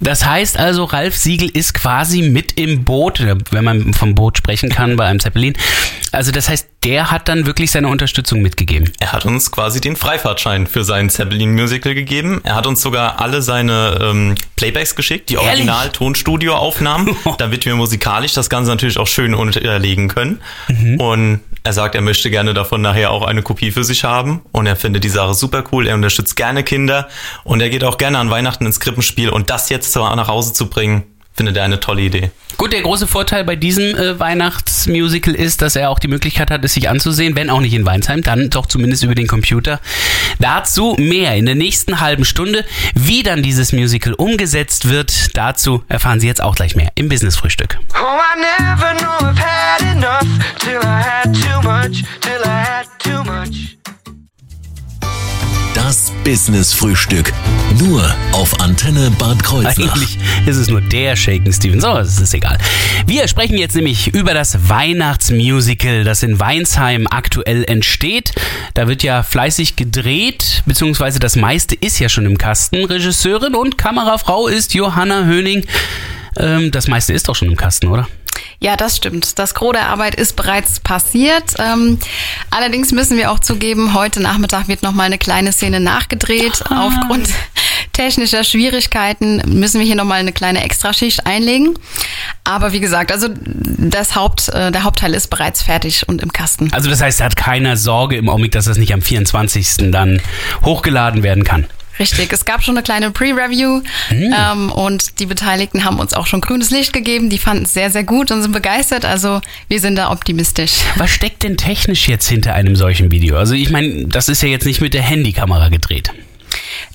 Das 0.00 0.24
heißt 0.24 0.58
also, 0.58 0.84
Ralf 0.84 1.16
Siegel 1.16 1.48
ist 1.48 1.74
quasi 1.74 2.22
mit 2.22 2.58
im 2.58 2.84
Boot, 2.84 3.24
wenn 3.50 3.64
man 3.64 3.94
vom 3.94 4.14
Boot 4.14 4.38
sprechen 4.38 4.70
kann 4.70 4.96
bei 4.96 5.06
einem 5.06 5.20
Zeppelin. 5.20 5.54
Also 6.12 6.30
das 6.32 6.48
heißt, 6.48 6.68
der 6.84 7.10
hat 7.10 7.28
dann 7.28 7.46
wirklich 7.46 7.70
seine 7.70 7.88
Unterstützung 7.88 8.42
mitgegeben. 8.42 8.92
Er 8.98 9.12
hat 9.12 9.24
uns 9.24 9.50
quasi 9.50 9.80
den 9.80 9.96
Freifahrtschein 9.96 10.66
für 10.66 10.84
sein 10.84 11.08
Zeppelin-Musical 11.08 11.94
gegeben. 11.94 12.40
Er 12.44 12.54
hat 12.56 12.66
uns 12.66 12.82
sogar 12.82 13.20
alle 13.20 13.40
seine 13.40 13.98
ähm, 14.02 14.34
Playbacks 14.56 14.94
geschickt, 14.94 15.30
die? 15.30 15.38
Original-Tonstudio-Aufnahmen, 15.38 17.16
damit 17.38 17.64
wir 17.64 17.74
musikalisch 17.76 18.34
das 18.34 18.50
Ganze 18.50 18.70
natürlich 18.70 18.98
auch 18.98 19.06
schön 19.06 19.34
unterlegen 19.34 20.08
können. 20.08 20.40
Und 20.98 21.40
er 21.64 21.72
sagt, 21.72 21.94
er 21.94 22.00
möchte 22.00 22.30
gerne 22.30 22.54
davon 22.54 22.82
nachher 22.82 23.12
auch 23.12 23.24
eine 23.24 23.42
Kopie 23.42 23.70
für 23.70 23.84
sich 23.84 24.02
haben. 24.02 24.42
Und 24.50 24.66
er 24.66 24.74
findet 24.74 25.04
die 25.04 25.08
Sache 25.08 25.34
super 25.34 25.62
cool. 25.70 25.86
Er 25.86 25.94
unterstützt 25.94 26.34
gerne 26.34 26.64
Kinder. 26.64 27.08
Und 27.44 27.60
er 27.60 27.70
geht 27.70 27.84
auch 27.84 27.98
gerne 27.98 28.18
an 28.18 28.30
Weihnachten 28.30 28.66
ins 28.66 28.80
Krippenspiel. 28.80 29.28
Und 29.28 29.48
das 29.50 29.68
jetzt 29.68 29.94
nach 29.94 30.28
Hause 30.28 30.52
zu 30.52 30.68
bringen, 30.68 31.04
findet 31.34 31.56
er 31.56 31.64
eine 31.64 31.80
tolle 31.80 32.02
Idee. 32.02 32.30
Gut, 32.58 32.72
der 32.72 32.82
große 32.82 33.06
Vorteil 33.06 33.44
bei 33.44 33.56
diesem 33.56 33.96
äh, 33.96 34.18
Weihnachtsmusical 34.20 35.34
ist, 35.34 35.62
dass 35.62 35.74
er 35.74 35.90
auch 35.90 35.98
die 35.98 36.08
Möglichkeit 36.08 36.50
hat, 36.50 36.64
es 36.64 36.74
sich 36.74 36.88
anzusehen, 36.88 37.34
wenn 37.34 37.50
auch 37.50 37.60
nicht 37.60 37.74
in 37.74 37.86
Weinsheim, 37.86 38.22
dann 38.22 38.50
doch 38.50 38.66
zumindest 38.66 39.02
über 39.02 39.14
den 39.14 39.26
Computer. 39.26 39.80
Dazu 40.38 40.94
mehr 40.98 41.34
in 41.36 41.46
der 41.46 41.54
nächsten 41.54 42.00
halben 42.00 42.24
Stunde. 42.24 42.64
Wie 42.94 43.22
dann 43.22 43.42
dieses 43.42 43.72
Musical 43.72 44.14
umgesetzt 44.14 44.88
wird, 44.88 45.36
dazu 45.36 45.82
erfahren 45.88 46.20
Sie 46.20 46.26
jetzt 46.26 46.42
auch 46.42 46.54
gleich 46.54 46.76
mehr 46.76 46.90
im 46.94 47.08
Business-Frühstück. 47.08 47.78
Oh, 47.94 48.04
I 48.04 48.40
never 48.40 48.94
knew 48.94 49.26
I've 49.26 49.38
had 49.38 49.82
enough 49.96 50.26
till 50.58 50.78
I 50.82 51.02
had 51.02 51.32
too 51.34 51.62
much, 51.62 52.04
till 52.20 52.42
I 52.44 52.64
had 52.64 52.86
too 52.98 53.24
much. 53.24 53.81
Das 55.84 56.12
Business 56.22 56.72
Frühstück. 56.72 57.32
Nur 57.80 58.08
auf 58.30 58.60
Antenne 58.60 59.10
Bad 59.18 59.42
Kreuznach. 59.42 59.76
Eigentlich 59.76 60.16
ist 60.46 60.56
es 60.56 60.68
nur 60.68 60.80
der 60.80 61.16
Shaken 61.16 61.52
Stevens, 61.52 61.82
aber 61.82 61.98
es 61.98 62.20
ist 62.20 62.32
egal. 62.34 62.56
Wir 63.08 63.26
sprechen 63.26 63.58
jetzt 63.58 63.74
nämlich 63.74 64.14
über 64.14 64.32
das 64.32 64.68
Weihnachtsmusical, 64.68 66.04
das 66.04 66.22
in 66.22 66.38
Weinsheim 66.38 67.08
aktuell 67.10 67.64
entsteht. 67.64 68.32
Da 68.74 68.86
wird 68.86 69.02
ja 69.02 69.24
fleißig 69.24 69.74
gedreht, 69.74 70.62
beziehungsweise 70.66 71.18
das 71.18 71.34
meiste 71.34 71.74
ist 71.74 71.98
ja 71.98 72.08
schon 72.08 72.26
im 72.26 72.38
Kasten. 72.38 72.84
Regisseurin 72.84 73.56
und 73.56 73.76
Kamerafrau 73.76 74.46
ist 74.46 74.74
Johanna 74.74 75.24
Höning. 75.24 75.66
Ähm, 76.36 76.70
das 76.70 76.86
meiste 76.86 77.12
ist 77.12 77.28
doch 77.28 77.34
schon 77.34 77.48
im 77.48 77.56
Kasten, 77.56 77.88
oder? 77.88 78.06
Ja, 78.60 78.76
das 78.76 78.96
stimmt. 78.96 79.38
Das 79.38 79.54
Gros 79.54 79.72
der 79.72 79.88
Arbeit 79.88 80.14
ist 80.14 80.36
bereits 80.36 80.78
passiert. 80.78 81.54
Ähm, 81.58 81.98
allerdings 82.50 82.92
müssen 82.92 83.16
wir 83.16 83.32
auch 83.32 83.40
zugeben, 83.40 83.92
heute 83.92 84.22
Nachmittag 84.22 84.68
wird 84.68 84.82
noch 84.82 84.92
mal 84.92 85.04
eine 85.04 85.18
kleine 85.18 85.52
Szene 85.52 85.80
nachgedreht. 85.80 86.62
Ah. 86.68 86.86
Aufgrund 86.86 87.28
technischer 87.92 88.44
Schwierigkeiten 88.44 89.42
müssen 89.46 89.80
wir 89.80 89.86
hier 89.86 89.96
noch 89.96 90.04
mal 90.04 90.20
eine 90.20 90.32
kleine 90.32 90.62
Extraschicht 90.62 91.26
einlegen. 91.26 91.78
Aber 92.44 92.72
wie 92.72 92.80
gesagt, 92.80 93.12
also 93.12 93.28
das 93.44 94.14
Haupt, 94.14 94.48
äh, 94.48 94.70
der 94.70 94.84
Hauptteil 94.84 95.14
ist 95.14 95.28
bereits 95.28 95.62
fertig 95.62 96.08
und 96.08 96.22
im 96.22 96.32
Kasten. 96.32 96.72
Also 96.72 96.88
das 96.88 97.00
heißt, 97.00 97.20
da 97.20 97.24
hat 97.24 97.36
keiner 97.36 97.76
Sorge 97.76 98.16
im 98.16 98.28
Augenblick, 98.28 98.52
dass 98.52 98.66
das 98.66 98.78
nicht 98.78 98.94
am 98.94 99.02
24. 99.02 99.90
dann 99.90 100.20
hochgeladen 100.64 101.22
werden 101.22 101.44
kann. 101.44 101.66
Richtig, 102.02 102.32
es 102.32 102.44
gab 102.44 102.64
schon 102.64 102.76
eine 102.76 102.82
kleine 102.82 103.12
Pre-Review 103.12 103.80
ähm, 104.10 104.72
und 104.72 105.20
die 105.20 105.26
Beteiligten 105.26 105.84
haben 105.84 106.00
uns 106.00 106.14
auch 106.14 106.26
schon 106.26 106.40
grünes 106.40 106.70
Licht 106.70 106.92
gegeben. 106.92 107.30
Die 107.30 107.38
fanden 107.38 107.62
es 107.62 107.74
sehr, 107.74 107.90
sehr 107.90 108.02
gut 108.02 108.32
und 108.32 108.42
sind 108.42 108.50
begeistert. 108.50 109.04
Also 109.04 109.40
wir 109.68 109.78
sind 109.78 109.94
da 109.94 110.10
optimistisch. 110.10 110.78
Was 110.96 111.10
steckt 111.10 111.44
denn 111.44 111.56
technisch 111.56 112.08
jetzt 112.08 112.28
hinter 112.28 112.54
einem 112.54 112.74
solchen 112.74 113.12
Video? 113.12 113.36
Also 113.38 113.54
ich 113.54 113.70
meine, 113.70 114.06
das 114.06 114.28
ist 114.28 114.42
ja 114.42 114.48
jetzt 114.48 114.66
nicht 114.66 114.80
mit 114.80 114.94
der 114.94 115.02
Handykamera 115.02 115.68
gedreht. 115.68 116.10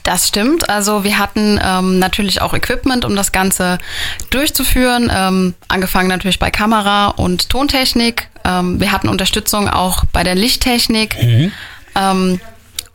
Das 0.03 0.27
stimmt. 0.27 0.69
Also 0.69 1.05
wir 1.05 1.17
hatten 1.17 1.57
ähm, 1.63 1.99
natürlich 1.99 2.41
auch 2.41 2.53
Equipment, 2.53 3.05
um 3.05 3.15
das 3.15 3.31
Ganze 3.31 3.77
durchzuführen. 4.29 5.09
Ähm, 5.13 5.53
angefangen 5.69 6.09
natürlich 6.09 6.39
bei 6.39 6.51
Kamera 6.51 7.07
und 7.07 7.49
Tontechnik. 7.49 8.27
Ähm, 8.43 8.81
wir 8.81 8.91
hatten 8.91 9.07
Unterstützung 9.07 9.69
auch 9.69 10.03
bei 10.11 10.23
der 10.23 10.35
Lichttechnik. 10.35 11.15
Ähm, 11.95 12.41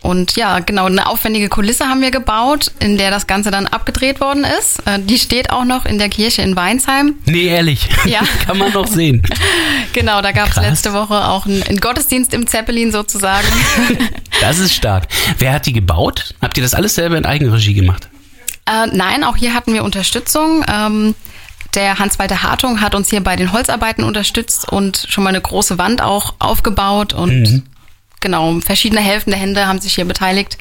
und 0.02 0.34
ja, 0.34 0.58
genau, 0.58 0.86
eine 0.86 1.06
aufwendige 1.06 1.48
Kulisse 1.48 1.86
haben 1.86 2.00
wir 2.00 2.10
gebaut, 2.10 2.72
in 2.80 2.98
der 2.98 3.12
das 3.12 3.28
Ganze 3.28 3.52
dann 3.52 3.68
abgedreht 3.68 4.20
worden 4.20 4.44
ist. 4.58 4.80
Äh, 4.84 4.98
die 4.98 5.16
steht 5.16 5.50
auch 5.50 5.64
noch 5.64 5.86
in 5.86 5.98
der 5.98 6.08
Kirche 6.08 6.42
in 6.42 6.56
Weinsheim. 6.56 7.14
Nee, 7.24 7.46
ehrlich. 7.46 7.88
Ja. 8.04 8.20
Kann 8.46 8.58
man 8.58 8.72
noch 8.72 8.86
sehen. 8.86 9.22
Genau, 9.92 10.22
da 10.22 10.32
gab 10.32 10.48
es 10.48 10.56
letzte 10.56 10.94
Woche 10.94 11.28
auch 11.28 11.44
einen, 11.44 11.62
einen 11.64 11.78
Gottesdienst 11.78 12.32
im 12.32 12.46
Zeppelin 12.46 12.92
sozusagen. 12.92 13.46
Das 14.40 14.58
ist 14.58 14.74
stark. 14.74 15.06
Wer 15.38 15.52
hat 15.52 15.66
die 15.66 15.72
gebaut? 15.72 16.34
Habt 16.40 16.56
ihr 16.56 16.64
das 16.64 16.74
alles 16.74 16.96
selber 16.96 17.16
in 17.16 17.26
Eigenregie 17.26 17.74
gemacht? 17.74 18.08
Äh, 18.66 18.86
nein, 18.92 19.22
auch 19.22 19.36
hier 19.36 19.54
hatten 19.54 19.72
wir 19.72 19.84
Unterstützung. 19.84 20.64
Ähm, 20.66 21.14
der 21.74 21.98
Hans-Walter 21.98 22.42
Hartung 22.42 22.80
hat 22.80 22.94
uns 22.94 23.10
hier 23.10 23.20
bei 23.20 23.36
den 23.36 23.52
Holzarbeiten 23.52 24.02
unterstützt 24.02 24.70
und 24.72 25.06
schon 25.08 25.22
mal 25.22 25.30
eine 25.30 25.40
große 25.40 25.78
Wand 25.78 26.02
auch 26.02 26.34
aufgebaut 26.38 27.12
und 27.12 27.62
genau, 28.22 28.60
verschiedene 28.60 29.00
helfende 29.00 29.36
Hände 29.36 29.66
haben 29.66 29.80
sich 29.80 29.94
hier 29.94 30.06
beteiligt. 30.06 30.56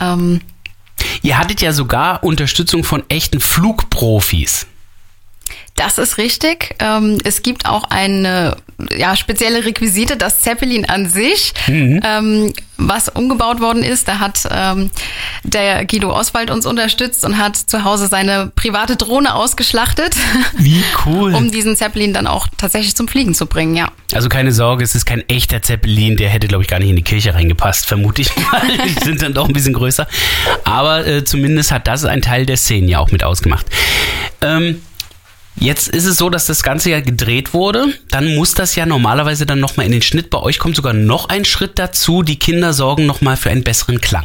Ähm, 0.00 0.40
Ihr 1.22 1.38
hattet 1.38 1.62
ja 1.62 1.72
sogar 1.72 2.22
Unterstützung 2.22 2.84
von 2.84 3.02
echten 3.08 3.40
Flugprofis. 3.40 4.66
Das 5.80 5.96
ist 5.96 6.18
richtig. 6.18 6.74
Ähm, 6.78 7.18
es 7.24 7.40
gibt 7.40 7.64
auch 7.66 7.84
eine 7.84 8.56
ja, 8.96 9.16
spezielle 9.16 9.64
Requisite, 9.64 10.18
das 10.18 10.40
Zeppelin 10.40 10.84
an 10.84 11.08
sich, 11.08 11.54
ähm, 11.68 12.52
was 12.76 13.08
umgebaut 13.08 13.60
worden 13.60 13.82
ist. 13.82 14.06
Da 14.06 14.18
hat 14.18 14.46
ähm, 14.50 14.90
der 15.42 15.86
Guido 15.86 16.14
Oswald 16.14 16.50
uns 16.50 16.66
unterstützt 16.66 17.24
und 17.24 17.38
hat 17.38 17.56
zu 17.56 17.84
Hause 17.84 18.08
seine 18.08 18.52
private 18.54 18.96
Drohne 18.96 19.34
ausgeschlachtet. 19.34 20.14
Wie 20.58 20.82
cool. 21.06 21.34
um 21.34 21.50
diesen 21.50 21.76
Zeppelin 21.76 22.12
dann 22.12 22.26
auch 22.26 22.46
tatsächlich 22.58 22.94
zum 22.94 23.08
Fliegen 23.08 23.34
zu 23.34 23.46
bringen, 23.46 23.74
ja. 23.74 23.88
Also 24.12 24.28
keine 24.28 24.52
Sorge, 24.52 24.84
es 24.84 24.94
ist 24.94 25.06
kein 25.06 25.26
echter 25.30 25.62
Zeppelin, 25.62 26.18
der 26.18 26.28
hätte, 26.28 26.46
glaube 26.46 26.62
ich, 26.62 26.68
gar 26.68 26.78
nicht 26.78 26.90
in 26.90 26.96
die 26.96 27.02
Kirche 27.02 27.34
reingepasst, 27.34 27.86
vermute 27.86 28.20
ich 28.20 28.36
mal. 28.36 28.62
Die 28.86 29.04
sind 29.04 29.22
dann 29.22 29.32
doch 29.32 29.48
ein 29.48 29.54
bisschen 29.54 29.74
größer. 29.74 30.06
Aber 30.64 31.06
äh, 31.06 31.24
zumindest 31.24 31.72
hat 31.72 31.86
das 31.86 32.04
ein 32.04 32.20
Teil 32.20 32.44
der 32.44 32.58
Szenen 32.58 32.88
ja 32.88 32.98
auch 32.98 33.10
mit 33.10 33.24
ausgemacht. 33.24 33.64
Ähm, 34.42 34.82
jetzt 35.56 35.88
ist 35.88 36.06
es 36.06 36.16
so, 36.16 36.30
dass 36.30 36.46
das 36.46 36.62
Ganze 36.62 36.90
ja 36.90 37.00
gedreht 37.00 37.54
wurde. 37.54 37.94
Dann 38.10 38.34
muss 38.34 38.54
das 38.54 38.74
ja 38.76 38.86
normalerweise 38.86 39.46
dann 39.46 39.60
nochmal 39.60 39.86
in 39.86 39.92
den 39.92 40.02
Schnitt. 40.02 40.30
Bei 40.30 40.38
euch 40.38 40.58
kommt 40.58 40.76
sogar 40.76 40.92
noch 40.92 41.28
ein 41.28 41.44
Schritt 41.44 41.78
dazu. 41.78 42.22
Die 42.22 42.38
Kinder 42.38 42.72
sorgen 42.72 43.06
nochmal 43.06 43.36
für 43.36 43.50
einen 43.50 43.64
besseren 43.64 44.00
Klang. 44.00 44.24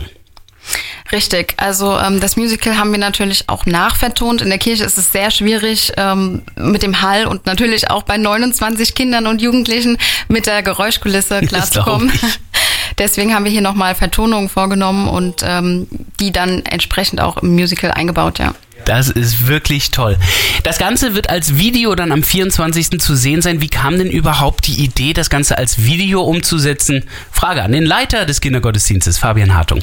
Richtig. 1.11 1.53
Also 1.57 1.97
ähm, 1.99 2.19
das 2.19 2.35
Musical 2.35 2.77
haben 2.77 2.91
wir 2.91 2.97
natürlich 2.97 3.47
auch 3.47 3.65
nachvertont. 3.65 4.41
In 4.41 4.49
der 4.49 4.57
Kirche 4.57 4.83
ist 4.83 4.97
es 4.97 5.11
sehr 5.11 5.29
schwierig 5.29 5.91
ähm, 5.97 6.41
mit 6.55 6.81
dem 6.81 7.01
Hall 7.01 7.27
und 7.27 7.45
natürlich 7.45 7.91
auch 7.91 8.03
bei 8.03 8.17
29 8.17 8.95
Kindern 8.95 9.27
und 9.27 9.41
Jugendlichen 9.41 9.97
mit 10.27 10.47
der 10.47 10.63
Geräuschkulisse 10.63 11.41
klarzukommen. 11.47 12.11
Deswegen 12.97 13.35
haben 13.35 13.45
wir 13.45 13.51
hier 13.51 13.61
nochmal 13.61 13.93
Vertonungen 13.93 14.49
vorgenommen 14.49 15.07
und 15.07 15.43
ähm, 15.43 15.87
die 16.19 16.31
dann 16.31 16.63
entsprechend 16.65 17.21
auch 17.21 17.37
im 17.37 17.53
Musical 17.53 17.91
eingebaut, 17.91 18.39
ja. 18.39 18.55
Das 18.85 19.09
ist 19.09 19.47
wirklich 19.47 19.91
toll. 19.91 20.17
Das 20.63 20.77
Ganze 20.77 21.15
wird 21.15 21.29
als 21.29 21.57
Video 21.57 21.95
dann 21.95 22.11
am 22.11 22.23
24. 22.23 22.99
zu 22.99 23.15
sehen 23.15 23.41
sein. 23.41 23.59
Wie 23.61 23.67
kam 23.67 23.97
denn 23.97 24.09
überhaupt 24.09 24.67
die 24.67 24.83
Idee, 24.83 25.13
das 25.13 25.29
Ganze 25.29 25.57
als 25.57 25.83
Video 25.83 26.21
umzusetzen? 26.21 27.03
Frage 27.31 27.63
an 27.63 27.71
den 27.71 27.83
Leiter 27.83 28.25
des 28.25 28.41
Kindergottesdienstes, 28.41 29.17
Fabian 29.17 29.55
Hartung. 29.55 29.81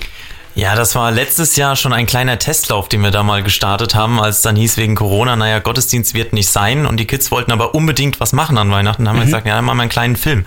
Ja, 0.54 0.75
das 0.75 0.94
war 0.94 1.11
letztes 1.11 1.56
Jahr 1.56 1.76
schon 1.76 1.94
ein 1.94 2.06
kleiner 2.06 2.38
Testlauf, 2.38 2.88
den 2.88 3.00
wir 3.00 3.11
da 3.11 3.23
mal 3.23 3.42
gestartet 3.42 3.94
haben, 3.94 4.21
als 4.21 4.42
dann 4.42 4.54
hieß 4.54 4.76
wegen 4.76 4.94
Corona, 4.94 5.35
naja, 5.35 5.61
Gottesdienst 5.61 6.12
wird 6.12 6.35
nicht 6.35 6.50
sein 6.50 6.85
und 6.85 6.99
die 6.99 7.06
Kids 7.06 7.30
wollten 7.30 7.52
aber 7.52 7.75
unbedingt 7.75 8.21
was 8.21 8.35
machen 8.35 8.59
an 8.59 8.71
Weihnachten. 8.71 9.04
Da 9.04 9.11
haben 9.11 9.18
wir 9.18 9.25
gesagt, 9.25 9.47
ja, 9.47 9.56
dann 9.56 9.64
machen 9.64 9.78
wir 9.78 9.82
einen 9.82 9.90
kleinen 9.90 10.16
Film. 10.16 10.44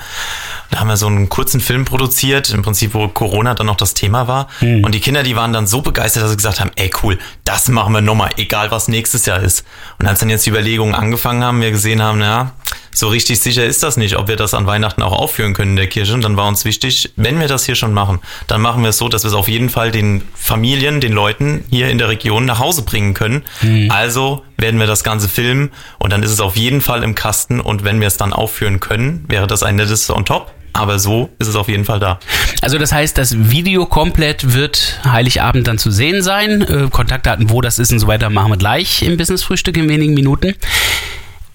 Da 0.70 0.80
haben 0.80 0.90
wir 0.90 0.98
so 0.98 1.08
einen 1.08 1.28
kurzen 1.30 1.60
Film 1.60 1.86
produziert, 1.86 2.52
im 2.52 2.62
Prinzip, 2.62 2.94
wo 2.94 3.08
Corona 3.08 3.56
dann 3.56 3.66
noch 3.66 3.78
das 3.78 3.96
Thema 3.96 4.28
war. 4.28 4.48
Und 4.84 4.94
die 4.94 5.00
Kinder, 5.00 5.24
die 5.24 5.36
waren 5.36 5.54
dann 5.54 5.66
so 5.66 5.82
begeistert, 5.82 6.22
dass 6.22 6.30
sie 6.30 6.38
gesagt 6.38 6.60
haben, 6.60 6.72
ey 6.76 6.92
cool, 7.02 7.18
das 7.44 7.68
machen 7.70 7.94
wir 7.94 8.02
nochmal, 8.02 8.30
egal 8.38 8.70
was 8.70 8.88
nächstes 8.88 9.26
Jahr 9.26 9.40
ist. 9.42 9.66
Und 9.98 10.08
als 10.08 10.20
dann 10.20 10.30
jetzt 10.30 10.46
die 10.46 10.52
Überlegungen 10.52 10.94
angefangen 10.94 11.44
haben, 11.44 11.62
wir 11.62 11.72
gesehen 11.72 12.04
haben, 12.04 12.20
naja, 12.20 12.52
so 12.96 13.10
richtig 13.10 13.40
sicher 13.40 13.66
ist 13.66 13.84
das 13.84 13.98
nicht, 13.98 14.18
ob 14.18 14.28
wir 14.28 14.38
das 14.38 14.54
an 14.54 14.66
Weihnachten 14.66 15.02
auch 15.02 15.12
aufführen 15.12 15.54
können 15.54 15.72
in 15.72 15.76
der 15.78 15.88
Kirche. 15.88 16.14
Und 16.14 16.24
dann 16.24 16.38
war 16.38 16.48
uns 16.48 16.66
wichtig, 16.66 17.12
wenn 17.18 17.40
wir 17.40 17.48
das 17.48 17.66
hier 17.66 17.76
schon 17.76 17.94
machen, 17.94 18.20
dann 18.48 18.62
machen 18.62 18.82
wir 18.82 18.90
es 18.90 18.98
so, 18.98 19.10
dass 19.10 19.24
wir 19.24 19.30
es 19.30 19.34
auf 19.34 19.48
jeden 19.50 19.70
Fall 19.70 19.92
den 19.92 20.24
Familien, 20.34 21.02
den 21.02 21.12
Leuten 21.12 21.66
hier 21.70 21.90
in 21.90 21.98
der 21.98 22.10
Region 22.10 22.46
nach 22.46 22.60
Hause 22.60 22.84
bringen 22.84 23.14
können. 23.14 23.44
Also 23.90 24.44
werden 24.58 24.80
wir 24.80 24.88
das 24.88 25.04
Ganze 25.04 25.28
filmen 25.28 25.72
und 26.00 26.14
dann 26.14 26.24
ist 26.24 26.32
es 26.32 26.40
auf 26.40 26.56
jeden 26.56 26.82
Fall 26.82 27.04
im 27.04 27.16
Kasten. 27.16 27.60
Und 27.60 27.84
wenn 27.84 28.00
wir 28.00 28.08
es 28.08 28.18
dann 28.18 28.34
aufführen 28.34 28.80
können, 28.80 29.26
wäre 29.28 29.48
das 29.48 29.62
ein 29.64 29.76
nettes 29.76 30.10
on 30.10 30.26
top. 30.26 30.54
Aber 30.74 31.00
so 31.00 31.30
ist 31.40 31.48
es 31.48 31.56
auf 31.56 31.70
jeden 31.70 31.86
Fall 31.86 32.00
da. 32.02 32.20
Also 32.62 32.78
das 32.78 32.92
heißt, 32.92 33.18
das 33.18 33.50
Video 33.50 33.86
komplett 33.86 34.54
wird 34.54 35.00
Heiligabend 35.06 35.68
dann 35.68 35.78
zu 35.78 35.90
sehen 35.90 36.22
sein. 36.22 36.62
Äh, 36.62 36.90
Kontaktdaten, 36.92 37.50
wo 37.50 37.62
das 37.62 37.80
ist 37.80 37.94
und 37.94 38.00
so 38.00 38.08
weiter, 38.08 38.30
machen 38.30 38.52
wir 38.52 38.58
gleich 38.58 39.02
im 39.02 39.16
Business-Frühstück 39.16 39.78
in 39.78 39.88
wenigen 39.88 40.14
Minuten. 40.14 40.54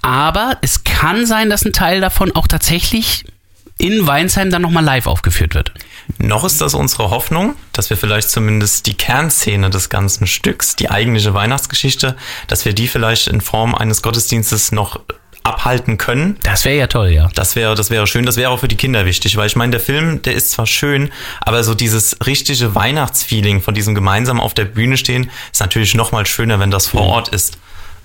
Aber 0.02 0.56
es 0.62 0.84
kann 0.84 1.26
sein, 1.26 1.50
dass 1.50 1.64
ein 1.64 1.72
Teil 1.72 2.00
davon 2.00 2.32
auch 2.34 2.46
tatsächlich 2.46 3.24
in 3.78 4.06
Weinsheim 4.06 4.50
dann 4.50 4.62
nochmal 4.62 4.84
live 4.84 5.06
aufgeführt 5.06 5.54
wird. 5.54 5.72
Noch 6.18 6.44
ist 6.44 6.60
das 6.60 6.74
unsere 6.74 7.10
Hoffnung, 7.10 7.54
dass 7.72 7.88
wir 7.88 7.96
vielleicht 7.96 8.28
zumindest 8.28 8.86
die 8.86 8.94
Kernszene 8.94 9.70
des 9.70 9.88
ganzen 9.88 10.26
Stücks, 10.26 10.76
die 10.76 10.90
eigentliche 10.90 11.34
Weihnachtsgeschichte, 11.34 12.16
dass 12.46 12.64
wir 12.64 12.74
die 12.74 12.88
vielleicht 12.88 13.28
in 13.28 13.40
Form 13.40 13.74
eines 13.74 14.02
Gottesdienstes 14.02 14.72
noch 14.72 15.00
abhalten 15.42 15.96
können. 15.96 16.36
Das 16.42 16.66
wäre 16.66 16.76
ja 16.76 16.86
toll, 16.86 17.10
ja. 17.10 17.30
Das 17.34 17.56
wäre, 17.56 17.74
das 17.74 17.88
wäre 17.88 18.06
schön, 18.06 18.26
das 18.26 18.36
wäre 18.36 18.50
auch 18.50 18.60
für 18.60 18.68
die 18.68 18.76
Kinder 18.76 19.06
wichtig, 19.06 19.36
weil 19.36 19.46
ich 19.46 19.56
meine, 19.56 19.70
der 19.70 19.80
Film, 19.80 20.20
der 20.22 20.34
ist 20.34 20.50
zwar 20.50 20.66
schön, 20.66 21.10
aber 21.40 21.64
so 21.64 21.74
dieses 21.74 22.16
richtige 22.26 22.74
Weihnachtsfeeling 22.74 23.62
von 23.62 23.74
diesem 23.74 23.94
gemeinsam 23.94 24.40
auf 24.40 24.52
der 24.52 24.66
Bühne 24.66 24.98
stehen, 24.98 25.30
ist 25.50 25.60
natürlich 25.60 25.94
noch 25.94 26.12
mal 26.12 26.26
schöner, 26.26 26.60
wenn 26.60 26.70
das 26.70 26.88
vor 26.88 27.02
Ort 27.02 27.28
ist. 27.28 27.56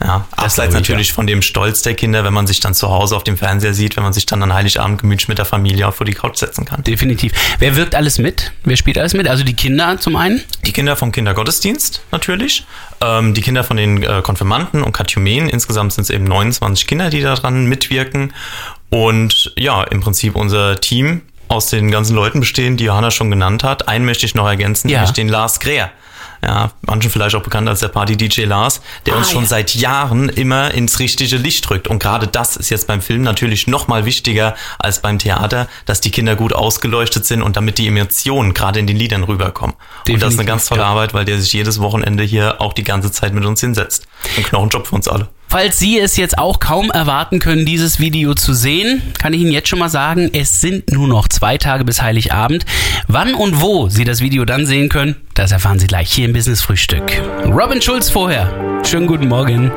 Ja, 0.05 0.27
abseits 0.35 0.73
natürlich 0.73 1.09
ja. 1.09 1.13
von 1.15 1.25
dem 1.25 1.41
Stolz 1.41 1.81
der 1.81 1.95
Kinder, 1.95 2.23
wenn 2.23 2.33
man 2.33 2.45
sich 2.45 2.59
dann 2.59 2.75
zu 2.75 2.89
Hause 2.89 3.15
auf 3.15 3.23
dem 3.23 3.37
Fernseher 3.37 3.73
sieht, 3.73 3.95
wenn 3.97 4.03
man 4.03 4.13
sich 4.13 4.27
dann 4.27 4.43
an 4.43 4.53
Heiligabend 4.53 5.01
gemütlich 5.01 5.27
mit 5.27 5.39
der 5.39 5.45
Familie 5.45 5.87
auf 5.87 5.95
vor 5.95 6.05
die 6.05 6.13
Couch 6.13 6.37
setzen 6.37 6.65
kann. 6.65 6.83
Definitiv. 6.83 7.31
Wer 7.59 7.75
wirkt 7.75 7.95
alles 7.95 8.19
mit? 8.19 8.51
Wer 8.63 8.77
spielt 8.77 8.97
alles 8.97 9.13
mit? 9.13 9.27
Also 9.27 9.43
die 9.43 9.55
Kinder 9.55 9.97
zum 9.99 10.15
einen? 10.15 10.41
Die 10.65 10.73
Kinder 10.73 10.95
vom 10.95 11.11
Kindergottesdienst 11.11 12.01
natürlich, 12.11 12.65
ähm, 13.01 13.33
die 13.33 13.41
Kinder 13.41 13.63
von 13.63 13.77
den 13.77 14.03
äh, 14.03 14.21
Konfirmanden 14.21 14.83
und 14.83 14.91
Katechumenen. 14.91 15.49
Insgesamt 15.49 15.93
sind 15.93 16.03
es 16.03 16.09
eben 16.09 16.25
29 16.25 16.85
Kinder, 16.85 17.09
die 17.09 17.21
daran 17.21 17.65
mitwirken. 17.65 18.33
Und 18.89 19.53
ja, 19.57 19.83
im 19.83 20.01
Prinzip 20.01 20.35
unser 20.35 20.79
Team 20.79 21.21
aus 21.47 21.67
den 21.67 21.91
ganzen 21.91 22.15
Leuten 22.15 22.39
bestehen, 22.39 22.77
die 22.77 22.85
Johanna 22.85 23.11
schon 23.11 23.29
genannt 23.29 23.63
hat. 23.63 23.87
Einen 23.87 24.05
möchte 24.05 24.25
ich 24.25 24.35
noch 24.35 24.47
ergänzen, 24.47 24.89
Ja. 24.89 24.99
nämlich 24.99 25.13
den 25.13 25.29
Lars 25.29 25.59
Greer. 25.59 25.91
Ja, 26.45 26.71
manchen 26.81 27.09
vielleicht 27.09 27.35
auch 27.35 27.41
bekannt 27.41 27.67
als 27.67 27.79
der 27.79 27.87
Party-DJ 27.87 28.43
Lars, 28.43 28.81
der 29.05 29.15
Ah, 29.15 29.17
uns 29.17 29.31
schon 29.31 29.43
ja. 29.43 29.47
seit 29.47 29.73
Jahren 29.75 30.29
immer 30.29 30.71
ins 30.73 30.99
richtige 30.99 31.37
Licht 31.37 31.67
drückt. 31.67 31.87
Und 31.87 31.99
gerade 31.99 32.27
das 32.27 32.55
ist 32.55 32.69
jetzt 32.69 32.87
beim 32.87 33.01
Film 33.01 33.23
natürlich 33.23 33.67
noch 33.67 33.87
mal 33.87 34.05
wichtiger 34.05 34.55
als 34.77 35.01
beim 35.01 35.17
Theater, 35.17 35.67
dass 35.85 36.01
die 36.01 36.11
Kinder 36.11 36.35
gut 36.35 36.53
ausgeleuchtet 36.53 37.25
sind 37.25 37.41
und 37.41 37.55
damit 37.57 37.77
die 37.77 37.87
Emotionen 37.87 38.53
gerade 38.53 38.79
in 38.79 38.87
den 38.87 38.97
Liedern 38.97 39.23
rüberkommen. 39.23 39.75
und 39.75 39.81
das 39.81 40.05
ist 40.05 40.07
Definitiv, 40.07 40.39
eine 40.39 40.47
ganz 40.47 40.65
tolle 40.67 40.81
ja. 40.81 40.87
Arbeit, 40.87 41.13
weil 41.13 41.25
der 41.25 41.39
sich 41.39 41.51
jedes 41.53 41.81
Wochenende 41.81 42.23
hier 42.23 42.61
auch 42.61 42.73
die 42.73 42.83
ganze 42.83 43.11
Zeit 43.11 43.33
mit 43.33 43.45
uns 43.45 43.61
hinsetzt. 43.61 44.07
Ein 44.37 44.43
Knochenjob 44.43 44.87
für 44.87 44.95
uns 44.95 45.07
alle. 45.07 45.27
Falls 45.57 45.79
Sie 45.79 45.97
es 45.97 46.17
jetzt 46.17 46.37
auch 46.37 46.59
kaum 46.59 46.91
erwarten 46.91 47.39
können, 47.39 47.65
dieses 47.65 48.01
Video 48.01 48.33
zu 48.33 48.53
sehen, 48.53 49.01
kann 49.17 49.31
ich 49.31 49.39
Ihnen 49.39 49.53
jetzt 49.53 49.69
schon 49.69 49.79
mal 49.79 49.87
sagen, 49.87 50.29
es 50.33 50.59
sind 50.59 50.91
nur 50.91 51.07
noch 51.07 51.29
zwei 51.29 51.57
Tage 51.57 51.85
bis 51.85 52.01
Heiligabend. 52.01 52.65
Wann 53.07 53.33
und 53.33 53.61
wo 53.61 53.87
Sie 53.87 54.03
das 54.03 54.19
Video 54.19 54.43
dann 54.43 54.65
sehen 54.65 54.89
können, 54.89 55.15
das 55.33 55.53
erfahren 55.53 55.79
Sie 55.79 55.87
gleich 55.87 56.11
hier 56.11 56.25
im 56.25 56.33
Business 56.33 56.61
Frühstück. 56.61 57.21
Robin 57.45 57.81
Schulz 57.81 58.09
vorher. 58.09 58.81
Schönen 58.83 59.07
guten 59.07 59.29
Morgen. 59.29 59.71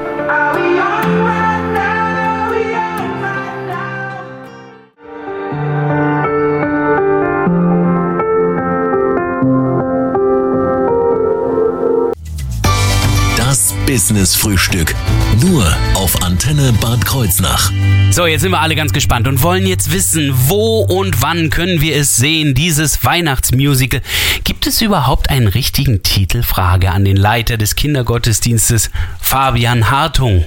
Business 13.98 14.36
Frühstück. 14.36 14.94
Nur 15.40 15.66
auf 15.94 16.22
Antenne 16.22 16.72
Bad 16.74 17.04
Kreuznach. 17.04 17.72
So, 18.12 18.26
jetzt 18.26 18.42
sind 18.42 18.52
wir 18.52 18.60
alle 18.60 18.76
ganz 18.76 18.92
gespannt 18.92 19.26
und 19.26 19.42
wollen 19.42 19.66
jetzt 19.66 19.92
wissen, 19.92 20.32
wo 20.32 20.82
und 20.82 21.20
wann 21.20 21.50
können 21.50 21.80
wir 21.80 21.96
es 21.96 22.14
sehen, 22.14 22.54
dieses 22.54 23.04
Weihnachtsmusical. 23.04 24.00
Gibt 24.44 24.68
es 24.68 24.80
überhaupt 24.82 25.30
einen 25.30 25.48
richtigen 25.48 26.04
Titel? 26.04 26.44
Frage 26.44 26.92
an 26.92 27.04
den 27.04 27.16
Leiter 27.16 27.56
des 27.56 27.74
Kindergottesdienstes, 27.74 28.92
Fabian 29.20 29.90
Hartung. 29.90 30.44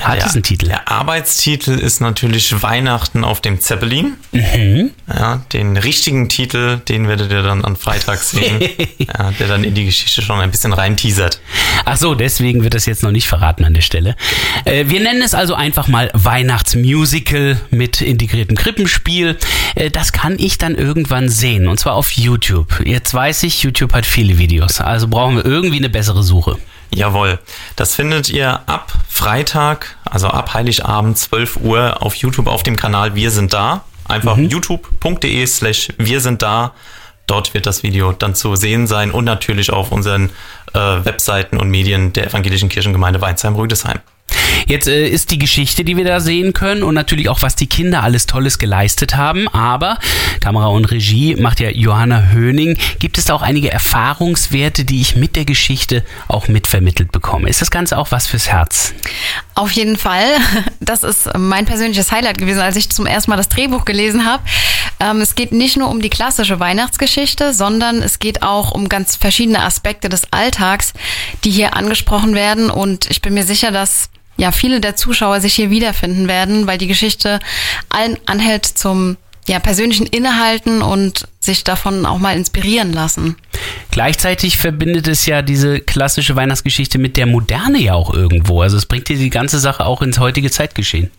Hat 0.00 0.18
der, 0.18 0.26
es 0.26 0.34
einen 0.34 0.42
Titel? 0.42 0.66
Der 0.66 0.88
Arbeitstitel 0.88 1.72
ist 1.72 2.00
natürlich 2.00 2.62
Weihnachten 2.62 3.24
auf 3.24 3.40
dem 3.40 3.60
Zeppelin. 3.60 4.16
Mhm. 4.32 4.90
Ja, 5.08 5.42
den 5.52 5.76
richtigen 5.76 6.28
Titel, 6.28 6.78
den 6.78 7.08
werdet 7.08 7.30
ihr 7.30 7.42
dann 7.42 7.64
am 7.64 7.76
Freitag 7.76 8.22
sehen, 8.22 8.60
ja, 8.98 9.32
der 9.38 9.48
dann 9.48 9.64
in 9.64 9.74
die 9.74 9.84
Geschichte 9.84 10.22
schon 10.22 10.40
ein 10.40 10.50
bisschen 10.50 10.72
rein 10.72 10.96
teasert. 10.96 11.40
Ach 11.90 11.96
so, 11.96 12.14
deswegen 12.14 12.62
wird 12.64 12.74
das 12.74 12.84
jetzt 12.84 13.02
noch 13.02 13.12
nicht 13.12 13.26
verraten 13.26 13.64
an 13.64 13.72
der 13.72 13.80
Stelle. 13.80 14.14
Äh, 14.66 14.84
wir 14.88 15.00
nennen 15.00 15.22
es 15.22 15.32
also 15.32 15.54
einfach 15.54 15.88
mal 15.88 16.10
Weihnachtsmusical 16.12 17.58
mit 17.70 18.02
integriertem 18.02 18.58
Krippenspiel. 18.58 19.38
Äh, 19.74 19.90
das 19.90 20.12
kann 20.12 20.36
ich 20.38 20.58
dann 20.58 20.74
irgendwann 20.74 21.30
sehen 21.30 21.66
und 21.66 21.80
zwar 21.80 21.94
auf 21.94 22.10
YouTube. 22.10 22.82
Jetzt 22.84 23.14
weiß 23.14 23.42
ich, 23.44 23.62
YouTube 23.62 23.94
hat 23.94 24.04
viele 24.04 24.36
Videos, 24.36 24.82
also 24.82 25.08
brauchen 25.08 25.36
wir 25.36 25.46
irgendwie 25.46 25.78
eine 25.78 25.88
bessere 25.88 26.22
Suche. 26.22 26.58
Jawohl, 26.94 27.38
das 27.76 27.94
findet 27.94 28.28
ihr 28.28 28.68
ab 28.68 28.92
Freitag, 29.08 29.96
also 30.04 30.28
ab 30.28 30.52
Heiligabend 30.52 31.16
12 31.16 31.56
Uhr 31.56 32.02
auf 32.02 32.14
YouTube 32.16 32.48
auf 32.48 32.62
dem 32.62 32.76
Kanal 32.76 33.14
Wir 33.14 33.30
sind 33.30 33.54
da. 33.54 33.84
Einfach 34.06 34.36
youtube.de 34.36 35.46
slash 35.46 35.88
Wir 35.96 36.20
sind 36.20 36.42
da. 36.42 36.74
Dort 37.28 37.54
wird 37.54 37.66
das 37.66 37.84
Video 37.84 38.10
dann 38.12 38.34
zu 38.34 38.56
sehen 38.56 38.88
sein 38.88 39.12
und 39.12 39.24
natürlich 39.24 39.72
auf 39.72 39.92
unseren 39.92 40.30
äh, 40.72 40.78
Webseiten 40.78 41.58
und 41.58 41.68
Medien 41.68 42.12
der 42.12 42.26
Evangelischen 42.26 42.68
Kirchengemeinde 42.68 43.20
Weinsheim-Rüdesheim. 43.20 44.00
Jetzt 44.66 44.88
äh, 44.88 45.08
ist 45.08 45.30
die 45.30 45.38
Geschichte, 45.38 45.84
die 45.84 45.96
wir 45.96 46.04
da 46.04 46.20
sehen 46.20 46.52
können 46.52 46.82
und 46.82 46.94
natürlich 46.94 47.28
auch, 47.28 47.42
was 47.42 47.56
die 47.56 47.66
Kinder 47.66 48.02
alles 48.02 48.26
Tolles 48.26 48.58
geleistet 48.58 49.16
haben. 49.16 49.48
Aber 49.48 49.98
Kamera 50.40 50.66
und 50.66 50.86
Regie 50.86 51.36
macht 51.36 51.60
ja 51.60 51.70
Johanna 51.70 52.30
Höning. 52.32 52.78
Gibt 52.98 53.18
es 53.18 53.26
da 53.26 53.34
auch 53.34 53.42
einige 53.42 53.70
Erfahrungswerte, 53.70 54.84
die 54.84 55.00
ich 55.00 55.16
mit 55.16 55.36
der 55.36 55.44
Geschichte 55.44 56.04
auch 56.28 56.48
mitvermittelt 56.48 57.12
bekomme? 57.12 57.48
Ist 57.48 57.60
das 57.60 57.70
Ganze 57.70 57.98
auch 57.98 58.10
was 58.10 58.26
fürs 58.26 58.48
Herz? 58.48 58.94
Auf 59.54 59.72
jeden 59.72 59.96
Fall. 59.96 60.24
Das 60.80 61.02
ist 61.02 61.28
mein 61.36 61.66
persönliches 61.66 62.12
Highlight 62.12 62.38
gewesen, 62.38 62.60
als 62.60 62.76
ich 62.76 62.88
zum 62.88 63.04
ersten 63.04 63.30
Mal 63.30 63.36
das 63.36 63.50
Drehbuch 63.50 63.84
gelesen 63.84 64.24
habe. 64.24 64.42
Ähm, 65.00 65.20
es 65.20 65.34
geht 65.34 65.52
nicht 65.52 65.76
nur 65.76 65.90
um 65.90 66.00
die 66.00 66.08
klassische 66.08 66.60
Weihnachtsgeschichte, 66.60 67.52
sondern 67.52 68.02
es 68.02 68.18
geht 68.18 68.42
auch 68.42 68.70
um 68.70 68.88
ganz 68.88 69.16
verschiedene 69.16 69.62
Aspekte 69.62 70.08
des 70.08 70.32
Alltags, 70.32 70.94
die 71.44 71.50
hier 71.50 71.76
angesprochen 71.76 72.34
werden. 72.34 72.70
Und 72.70 73.10
ich 73.10 73.20
bin 73.20 73.34
mir 73.34 73.44
sicher, 73.44 73.70
dass 73.70 74.08
ja 74.38 74.52
viele 74.52 74.80
der 74.80 74.96
Zuschauer 74.96 75.40
sich 75.40 75.54
hier 75.54 75.70
wiederfinden 75.70 76.28
werden, 76.28 76.66
weil 76.66 76.78
die 76.78 76.86
Geschichte 76.86 77.40
allen 77.90 78.16
anhält 78.24 78.64
zum 78.64 79.18
ja, 79.46 79.58
persönlichen 79.58 80.06
Innehalten 80.06 80.82
und 80.82 81.26
sich 81.40 81.64
davon 81.64 82.06
auch 82.06 82.18
mal 82.18 82.36
inspirieren 82.36 82.92
lassen. 82.92 83.36
Gleichzeitig 83.90 84.58
verbindet 84.58 85.08
es 85.08 85.26
ja 85.26 85.42
diese 85.42 85.80
klassische 85.80 86.36
Weihnachtsgeschichte 86.36 86.98
mit 86.98 87.16
der 87.16 87.26
Moderne 87.26 87.78
ja 87.78 87.94
auch 87.94 88.12
irgendwo. 88.12 88.60
Also 88.60 88.76
es 88.76 88.86
bringt 88.86 89.08
dir 89.08 89.16
die 89.16 89.30
ganze 89.30 89.58
Sache 89.58 89.84
auch 89.84 90.02
ins 90.02 90.18
heutige 90.18 90.50
Zeitgeschehen. 90.50 91.10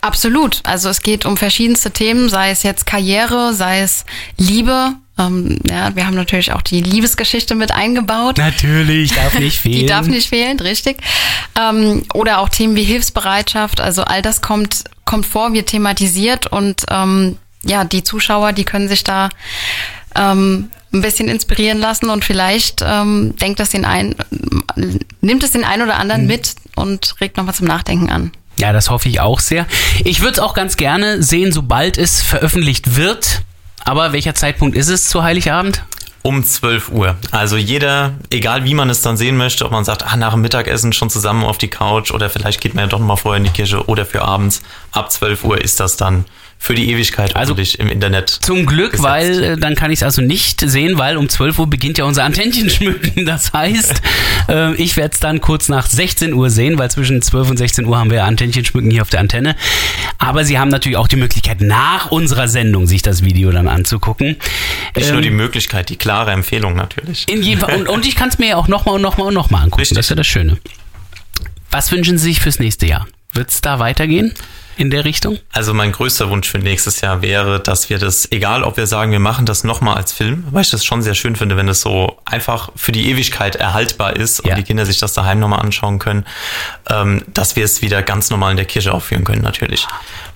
Absolut. 0.00 0.60
Also 0.64 0.88
es 0.88 1.02
geht 1.02 1.24
um 1.24 1.36
verschiedenste 1.36 1.90
Themen, 1.90 2.28
sei 2.28 2.50
es 2.50 2.62
jetzt 2.62 2.86
Karriere, 2.86 3.54
sei 3.54 3.80
es 3.80 4.04
Liebe. 4.36 4.94
Ähm, 5.18 5.58
ja, 5.68 5.94
wir 5.96 6.06
haben 6.06 6.14
natürlich 6.14 6.52
auch 6.52 6.62
die 6.62 6.80
Liebesgeschichte 6.80 7.54
mit 7.54 7.72
eingebaut. 7.72 8.38
Natürlich, 8.38 9.14
darf 9.14 9.38
nicht 9.38 9.58
fehlen. 9.58 9.74
Die 9.80 9.86
darf 9.86 10.06
nicht 10.06 10.28
fehlen, 10.28 10.60
richtig. 10.60 10.98
Ähm, 11.58 12.04
oder 12.14 12.38
auch 12.38 12.48
Themen 12.48 12.76
wie 12.76 12.84
Hilfsbereitschaft. 12.84 13.80
Also 13.80 14.02
all 14.04 14.22
das 14.22 14.40
kommt, 14.40 14.84
kommt 15.04 15.26
vor, 15.26 15.52
wird 15.52 15.68
thematisiert 15.68 16.46
und 16.46 16.84
ähm, 16.90 17.36
ja, 17.64 17.84
die 17.84 18.04
Zuschauer, 18.04 18.52
die 18.52 18.64
können 18.64 18.88
sich 18.88 19.02
da 19.02 19.28
ähm, 20.14 20.70
ein 20.92 21.02
bisschen 21.02 21.28
inspirieren 21.28 21.78
lassen 21.78 22.08
und 22.10 22.24
vielleicht 22.24 22.82
ähm, 22.86 23.34
denkt 23.36 23.60
das 23.60 23.70
den 23.70 23.84
ein, 23.84 24.14
nimmt 25.20 25.42
es 25.42 25.50
den 25.50 25.64
einen 25.64 25.82
oder 25.82 25.96
anderen 25.96 26.26
mit 26.26 26.54
und 26.76 27.14
regt 27.20 27.36
nochmal 27.36 27.54
zum 27.54 27.66
Nachdenken 27.66 28.10
an. 28.10 28.32
Ja, 28.56 28.72
das 28.72 28.90
hoffe 28.90 29.08
ich 29.08 29.20
auch 29.20 29.40
sehr. 29.40 29.66
Ich 30.04 30.20
würde 30.20 30.32
es 30.34 30.38
auch 30.40 30.54
ganz 30.54 30.76
gerne 30.76 31.22
sehen, 31.22 31.52
sobald 31.52 31.96
es 31.96 32.22
veröffentlicht 32.22 32.96
wird. 32.96 33.42
Aber 33.84 34.12
welcher 34.12 34.34
Zeitpunkt 34.34 34.76
ist 34.76 34.88
es 34.88 35.08
zu 35.08 35.22
Heiligabend? 35.22 35.82
Um 36.22 36.42
12 36.44 36.90
Uhr. 36.90 37.16
Also 37.30 37.56
jeder, 37.56 38.14
egal 38.30 38.64
wie 38.64 38.74
man 38.74 38.90
es 38.90 39.02
dann 39.02 39.16
sehen 39.16 39.36
möchte, 39.36 39.64
ob 39.64 39.70
man 39.70 39.84
sagt, 39.84 40.04
ah, 40.04 40.16
nach 40.16 40.32
dem 40.32 40.42
Mittagessen 40.42 40.92
schon 40.92 41.10
zusammen 41.10 41.44
auf 41.44 41.58
die 41.58 41.68
Couch 41.68 42.10
oder 42.10 42.28
vielleicht 42.28 42.60
geht 42.60 42.74
man 42.74 42.84
ja 42.84 42.88
doch 42.88 42.98
noch 42.98 43.06
mal 43.06 43.16
vorher 43.16 43.38
in 43.38 43.44
die 43.44 43.50
Kirche 43.50 43.86
oder 43.86 44.04
für 44.04 44.22
abends. 44.22 44.62
Ab 44.92 45.12
12 45.12 45.44
Uhr 45.44 45.60
ist 45.60 45.80
das 45.80 45.96
dann 45.96 46.24
für 46.60 46.74
die 46.74 46.90
Ewigkeit 46.90 47.36
Also 47.36 47.52
hoffentlich 47.52 47.78
im 47.78 47.88
Internet. 47.88 48.28
Zum 48.28 48.66
Glück, 48.66 48.92
gesetzt. 48.92 49.08
weil 49.08 49.42
äh, 49.42 49.56
dann 49.56 49.74
kann 49.74 49.90
ich 49.90 50.00
es 50.00 50.02
also 50.02 50.20
nicht 50.22 50.60
sehen, 50.60 50.98
weil 50.98 51.16
um 51.16 51.28
12 51.28 51.58
Uhr 51.60 51.70
beginnt 51.70 51.98
ja 51.98 52.04
unser 52.04 52.24
Antennchen 52.24 52.68
schmücken. 52.70 53.24
Das 53.24 53.52
heißt, 53.52 54.02
äh, 54.48 54.74
ich 54.74 54.96
werde 54.96 55.14
es 55.14 55.20
dann 55.20 55.40
kurz 55.40 55.68
nach 55.68 55.86
16 55.86 56.34
Uhr 56.34 56.50
sehen, 56.50 56.78
weil 56.78 56.90
zwischen 56.90 57.22
12 57.22 57.50
und 57.50 57.56
16 57.56 57.86
Uhr 57.86 57.96
haben 57.98 58.10
wir 58.10 58.24
Antennchen 58.24 58.64
schmücken 58.64 58.90
hier 58.90 59.02
auf 59.02 59.10
der 59.10 59.20
Antenne. 59.20 59.54
Aber 60.18 60.44
Sie 60.44 60.58
haben 60.58 60.68
natürlich 60.68 60.98
auch 60.98 61.08
die 61.08 61.16
Möglichkeit, 61.16 61.60
nach 61.60 62.10
unserer 62.10 62.48
Sendung 62.48 62.86
sich 62.86 63.02
das 63.02 63.22
Video 63.24 63.50
dann 63.52 63.68
anzugucken. 63.68 64.36
Nicht 64.96 65.08
Ähm, 65.08 65.12
nur 65.14 65.22
die 65.22 65.30
Möglichkeit, 65.30 65.88
die 65.88 65.96
klare 65.96 66.32
Empfehlung 66.32 66.74
natürlich. 66.74 67.28
In 67.28 67.42
jedem 67.42 67.60
Fall. 67.60 67.76
Und, 67.76 67.88
und 67.88 68.06
ich 68.06 68.16
kann 68.16 68.28
es 68.28 68.38
mir 68.38 68.48
ja 68.48 68.56
auch 68.56 68.68
nochmal 68.68 68.96
und 68.96 69.02
nochmal 69.02 69.28
und 69.28 69.34
nochmal 69.34 69.62
angucken. 69.62 69.80
Richtig. 69.80 69.96
Das 69.96 70.06
ist 70.06 70.10
ja 70.10 70.16
das 70.16 70.26
Schöne. 70.26 70.58
Was 71.70 71.92
wünschen 71.92 72.18
Sie 72.18 72.24
sich 72.24 72.40
fürs 72.40 72.58
nächste 72.58 72.86
Jahr? 72.86 73.06
Wird 73.32 73.50
es 73.50 73.60
da 73.60 73.78
weitergehen 73.78 74.34
in 74.78 74.90
der 74.90 75.04
Richtung? 75.04 75.38
Also 75.52 75.74
mein 75.74 75.92
größter 75.92 76.30
Wunsch 76.30 76.48
für 76.48 76.58
nächstes 76.58 77.00
Jahr 77.00 77.20
wäre, 77.20 77.60
dass 77.60 77.90
wir 77.90 77.98
das, 77.98 78.30
egal 78.32 78.62
ob 78.62 78.76
wir 78.76 78.86
sagen, 78.86 79.12
wir 79.12 79.18
machen 79.18 79.44
das 79.44 79.64
nochmal 79.64 79.96
als 79.96 80.12
Film, 80.12 80.44
weil 80.50 80.62
ich 80.62 80.70
das 80.70 80.84
schon 80.84 81.02
sehr 81.02 81.14
schön 81.14 81.36
finde, 81.36 81.56
wenn 81.56 81.68
es 81.68 81.80
so 81.80 82.18
einfach 82.24 82.70
für 82.76 82.92
die 82.92 83.10
Ewigkeit 83.10 83.56
erhaltbar 83.56 84.16
ist 84.16 84.40
und 84.40 84.48
Ja. 84.50 84.54
die 84.54 84.62
Kinder 84.62 84.86
sich 84.86 84.98
das 84.98 85.12
daheim 85.12 85.40
nochmal 85.40 85.60
anschauen 85.60 85.98
können, 85.98 86.24
ähm, 86.88 87.22
dass 87.34 87.56
wir 87.56 87.64
es 87.64 87.82
wieder 87.82 88.02
ganz 88.02 88.30
normal 88.30 88.52
in 88.52 88.56
der 88.56 88.66
Kirche 88.66 88.92
aufführen 88.94 89.24
können 89.24 89.42
natürlich. 89.42 89.86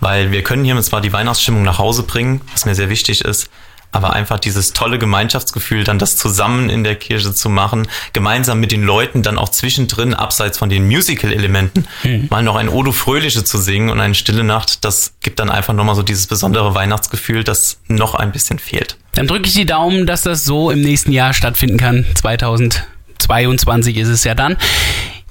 Weil 0.01 0.33
wir 0.33 0.43
können 0.43 0.65
hier 0.65 0.81
zwar 0.83 1.01
die 1.01 1.13
Weihnachtsstimmung 1.13 1.63
nach 1.63 1.79
Hause 1.79 2.03
bringen, 2.03 2.41
was 2.53 2.65
mir 2.67 2.75
sehr 2.75 2.89
wichtig 2.91 3.25
ist, 3.25 3.49
aber 3.93 4.15
einfach 4.15 4.41
dieses 4.41 4.73
tolle 4.73 4.99
Gemeinschaftsgefühl, 4.99 5.85
dann 5.85 5.99
das 5.99 6.17
zusammen 6.17 6.71
in 6.71 6.83
der 6.83 6.97
Kirche 6.97 7.33
zu 7.33 7.49
machen, 7.49 7.87
gemeinsam 8.13 8.59
mit 8.59 8.73
den 8.73 8.83
Leuten 8.83 9.23
dann 9.23 9.39
auch 9.39 9.51
zwischendrin, 9.51 10.15
abseits 10.15 10.59
von 10.59 10.69
den 10.69 10.87
Musical-Elementen, 10.87 11.87
mal 12.31 12.43
noch 12.43 12.57
ein 12.57 12.69
Odo 12.69 12.93
Fröhliche 12.93 13.45
zu 13.45 13.59
singen 13.59 13.91
und 13.91 14.01
eine 14.01 14.15
stille 14.15 14.45
Nacht, 14.45 14.85
das 14.85 15.13
gibt 15.21 15.39
dann 15.39 15.51
einfach 15.51 15.75
nochmal 15.75 15.95
so 15.95 16.03
dieses 16.03 16.27
besondere 16.27 16.75
Weihnachtsgefühl, 16.75 17.45
das 17.45 17.79
noch 17.89 18.15
ein 18.15 18.33
bisschen 18.33 18.59
fehlt. 18.59 18.97
Dann 19.15 19.27
drücke 19.27 19.47
ich 19.47 19.55
die 19.55 19.67
Daumen, 19.67 20.07
dass 20.07 20.23
das 20.23 20.45
so 20.45 20.71
im 20.71 20.81
nächsten 20.81 21.13
Jahr 21.13 21.35
stattfinden 21.35 21.77
kann. 21.77 22.07
2022 22.15 23.99
ist 23.99 24.09
es 24.09 24.25
ja 24.25 24.35
dann. 24.35 24.57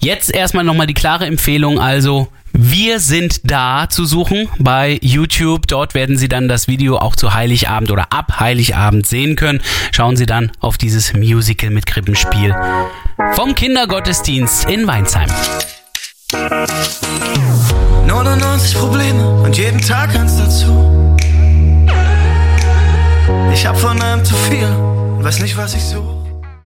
Jetzt 0.04 0.34
erstmal 0.34 0.64
nochmal 0.64 0.88
die 0.88 0.96
klare 0.96 1.28
Empfehlung, 1.28 1.80
also 1.80 2.28
wir 2.54 3.00
sind 3.00 3.42
da 3.44 3.88
zu 3.88 4.06
suchen 4.06 4.50
bei 4.58 4.98
YouTube. 5.04 5.68
Dort 5.68 5.94
werden 5.94 6.18
Sie 6.18 6.28
dann 6.28 6.48
das 6.48 6.68
Video 6.68 6.98
auch 6.98 7.16
zu 7.16 7.36
Heiligabend 7.36 7.92
oder 7.92 8.12
ab 8.12 8.40
Heiligabend 8.40 9.06
sehen 9.06 9.36
können. 9.36 9.62
Schauen 9.92 10.18
Sie 10.18 10.26
dann 10.26 10.52
auf 10.60 10.80
dieses 10.80 11.14
Musical 11.14 11.70
mit 11.70 11.86
Krippenspiel 11.86 12.56
vom 13.34 13.54
Kindergottesdienst 13.54 14.68
in 14.68 14.88
Weinsheim. 14.88 15.30
99 18.08 18.78
Probleme 18.80 19.30
und 19.44 19.56
jeden 19.56 19.82
Tag 19.82 20.16
eins 20.16 20.36
dazu. 20.38 21.16
Ich 23.54 23.68
hab 23.68 23.78
von 23.78 24.02
allem 24.02 24.26
zu 24.26 24.34
viel 24.34 24.66
und 24.66 25.24
weiß 25.24 25.42
nicht, 25.42 25.56
was 25.58 25.76
ich 25.76 25.84
suche. 25.84 26.21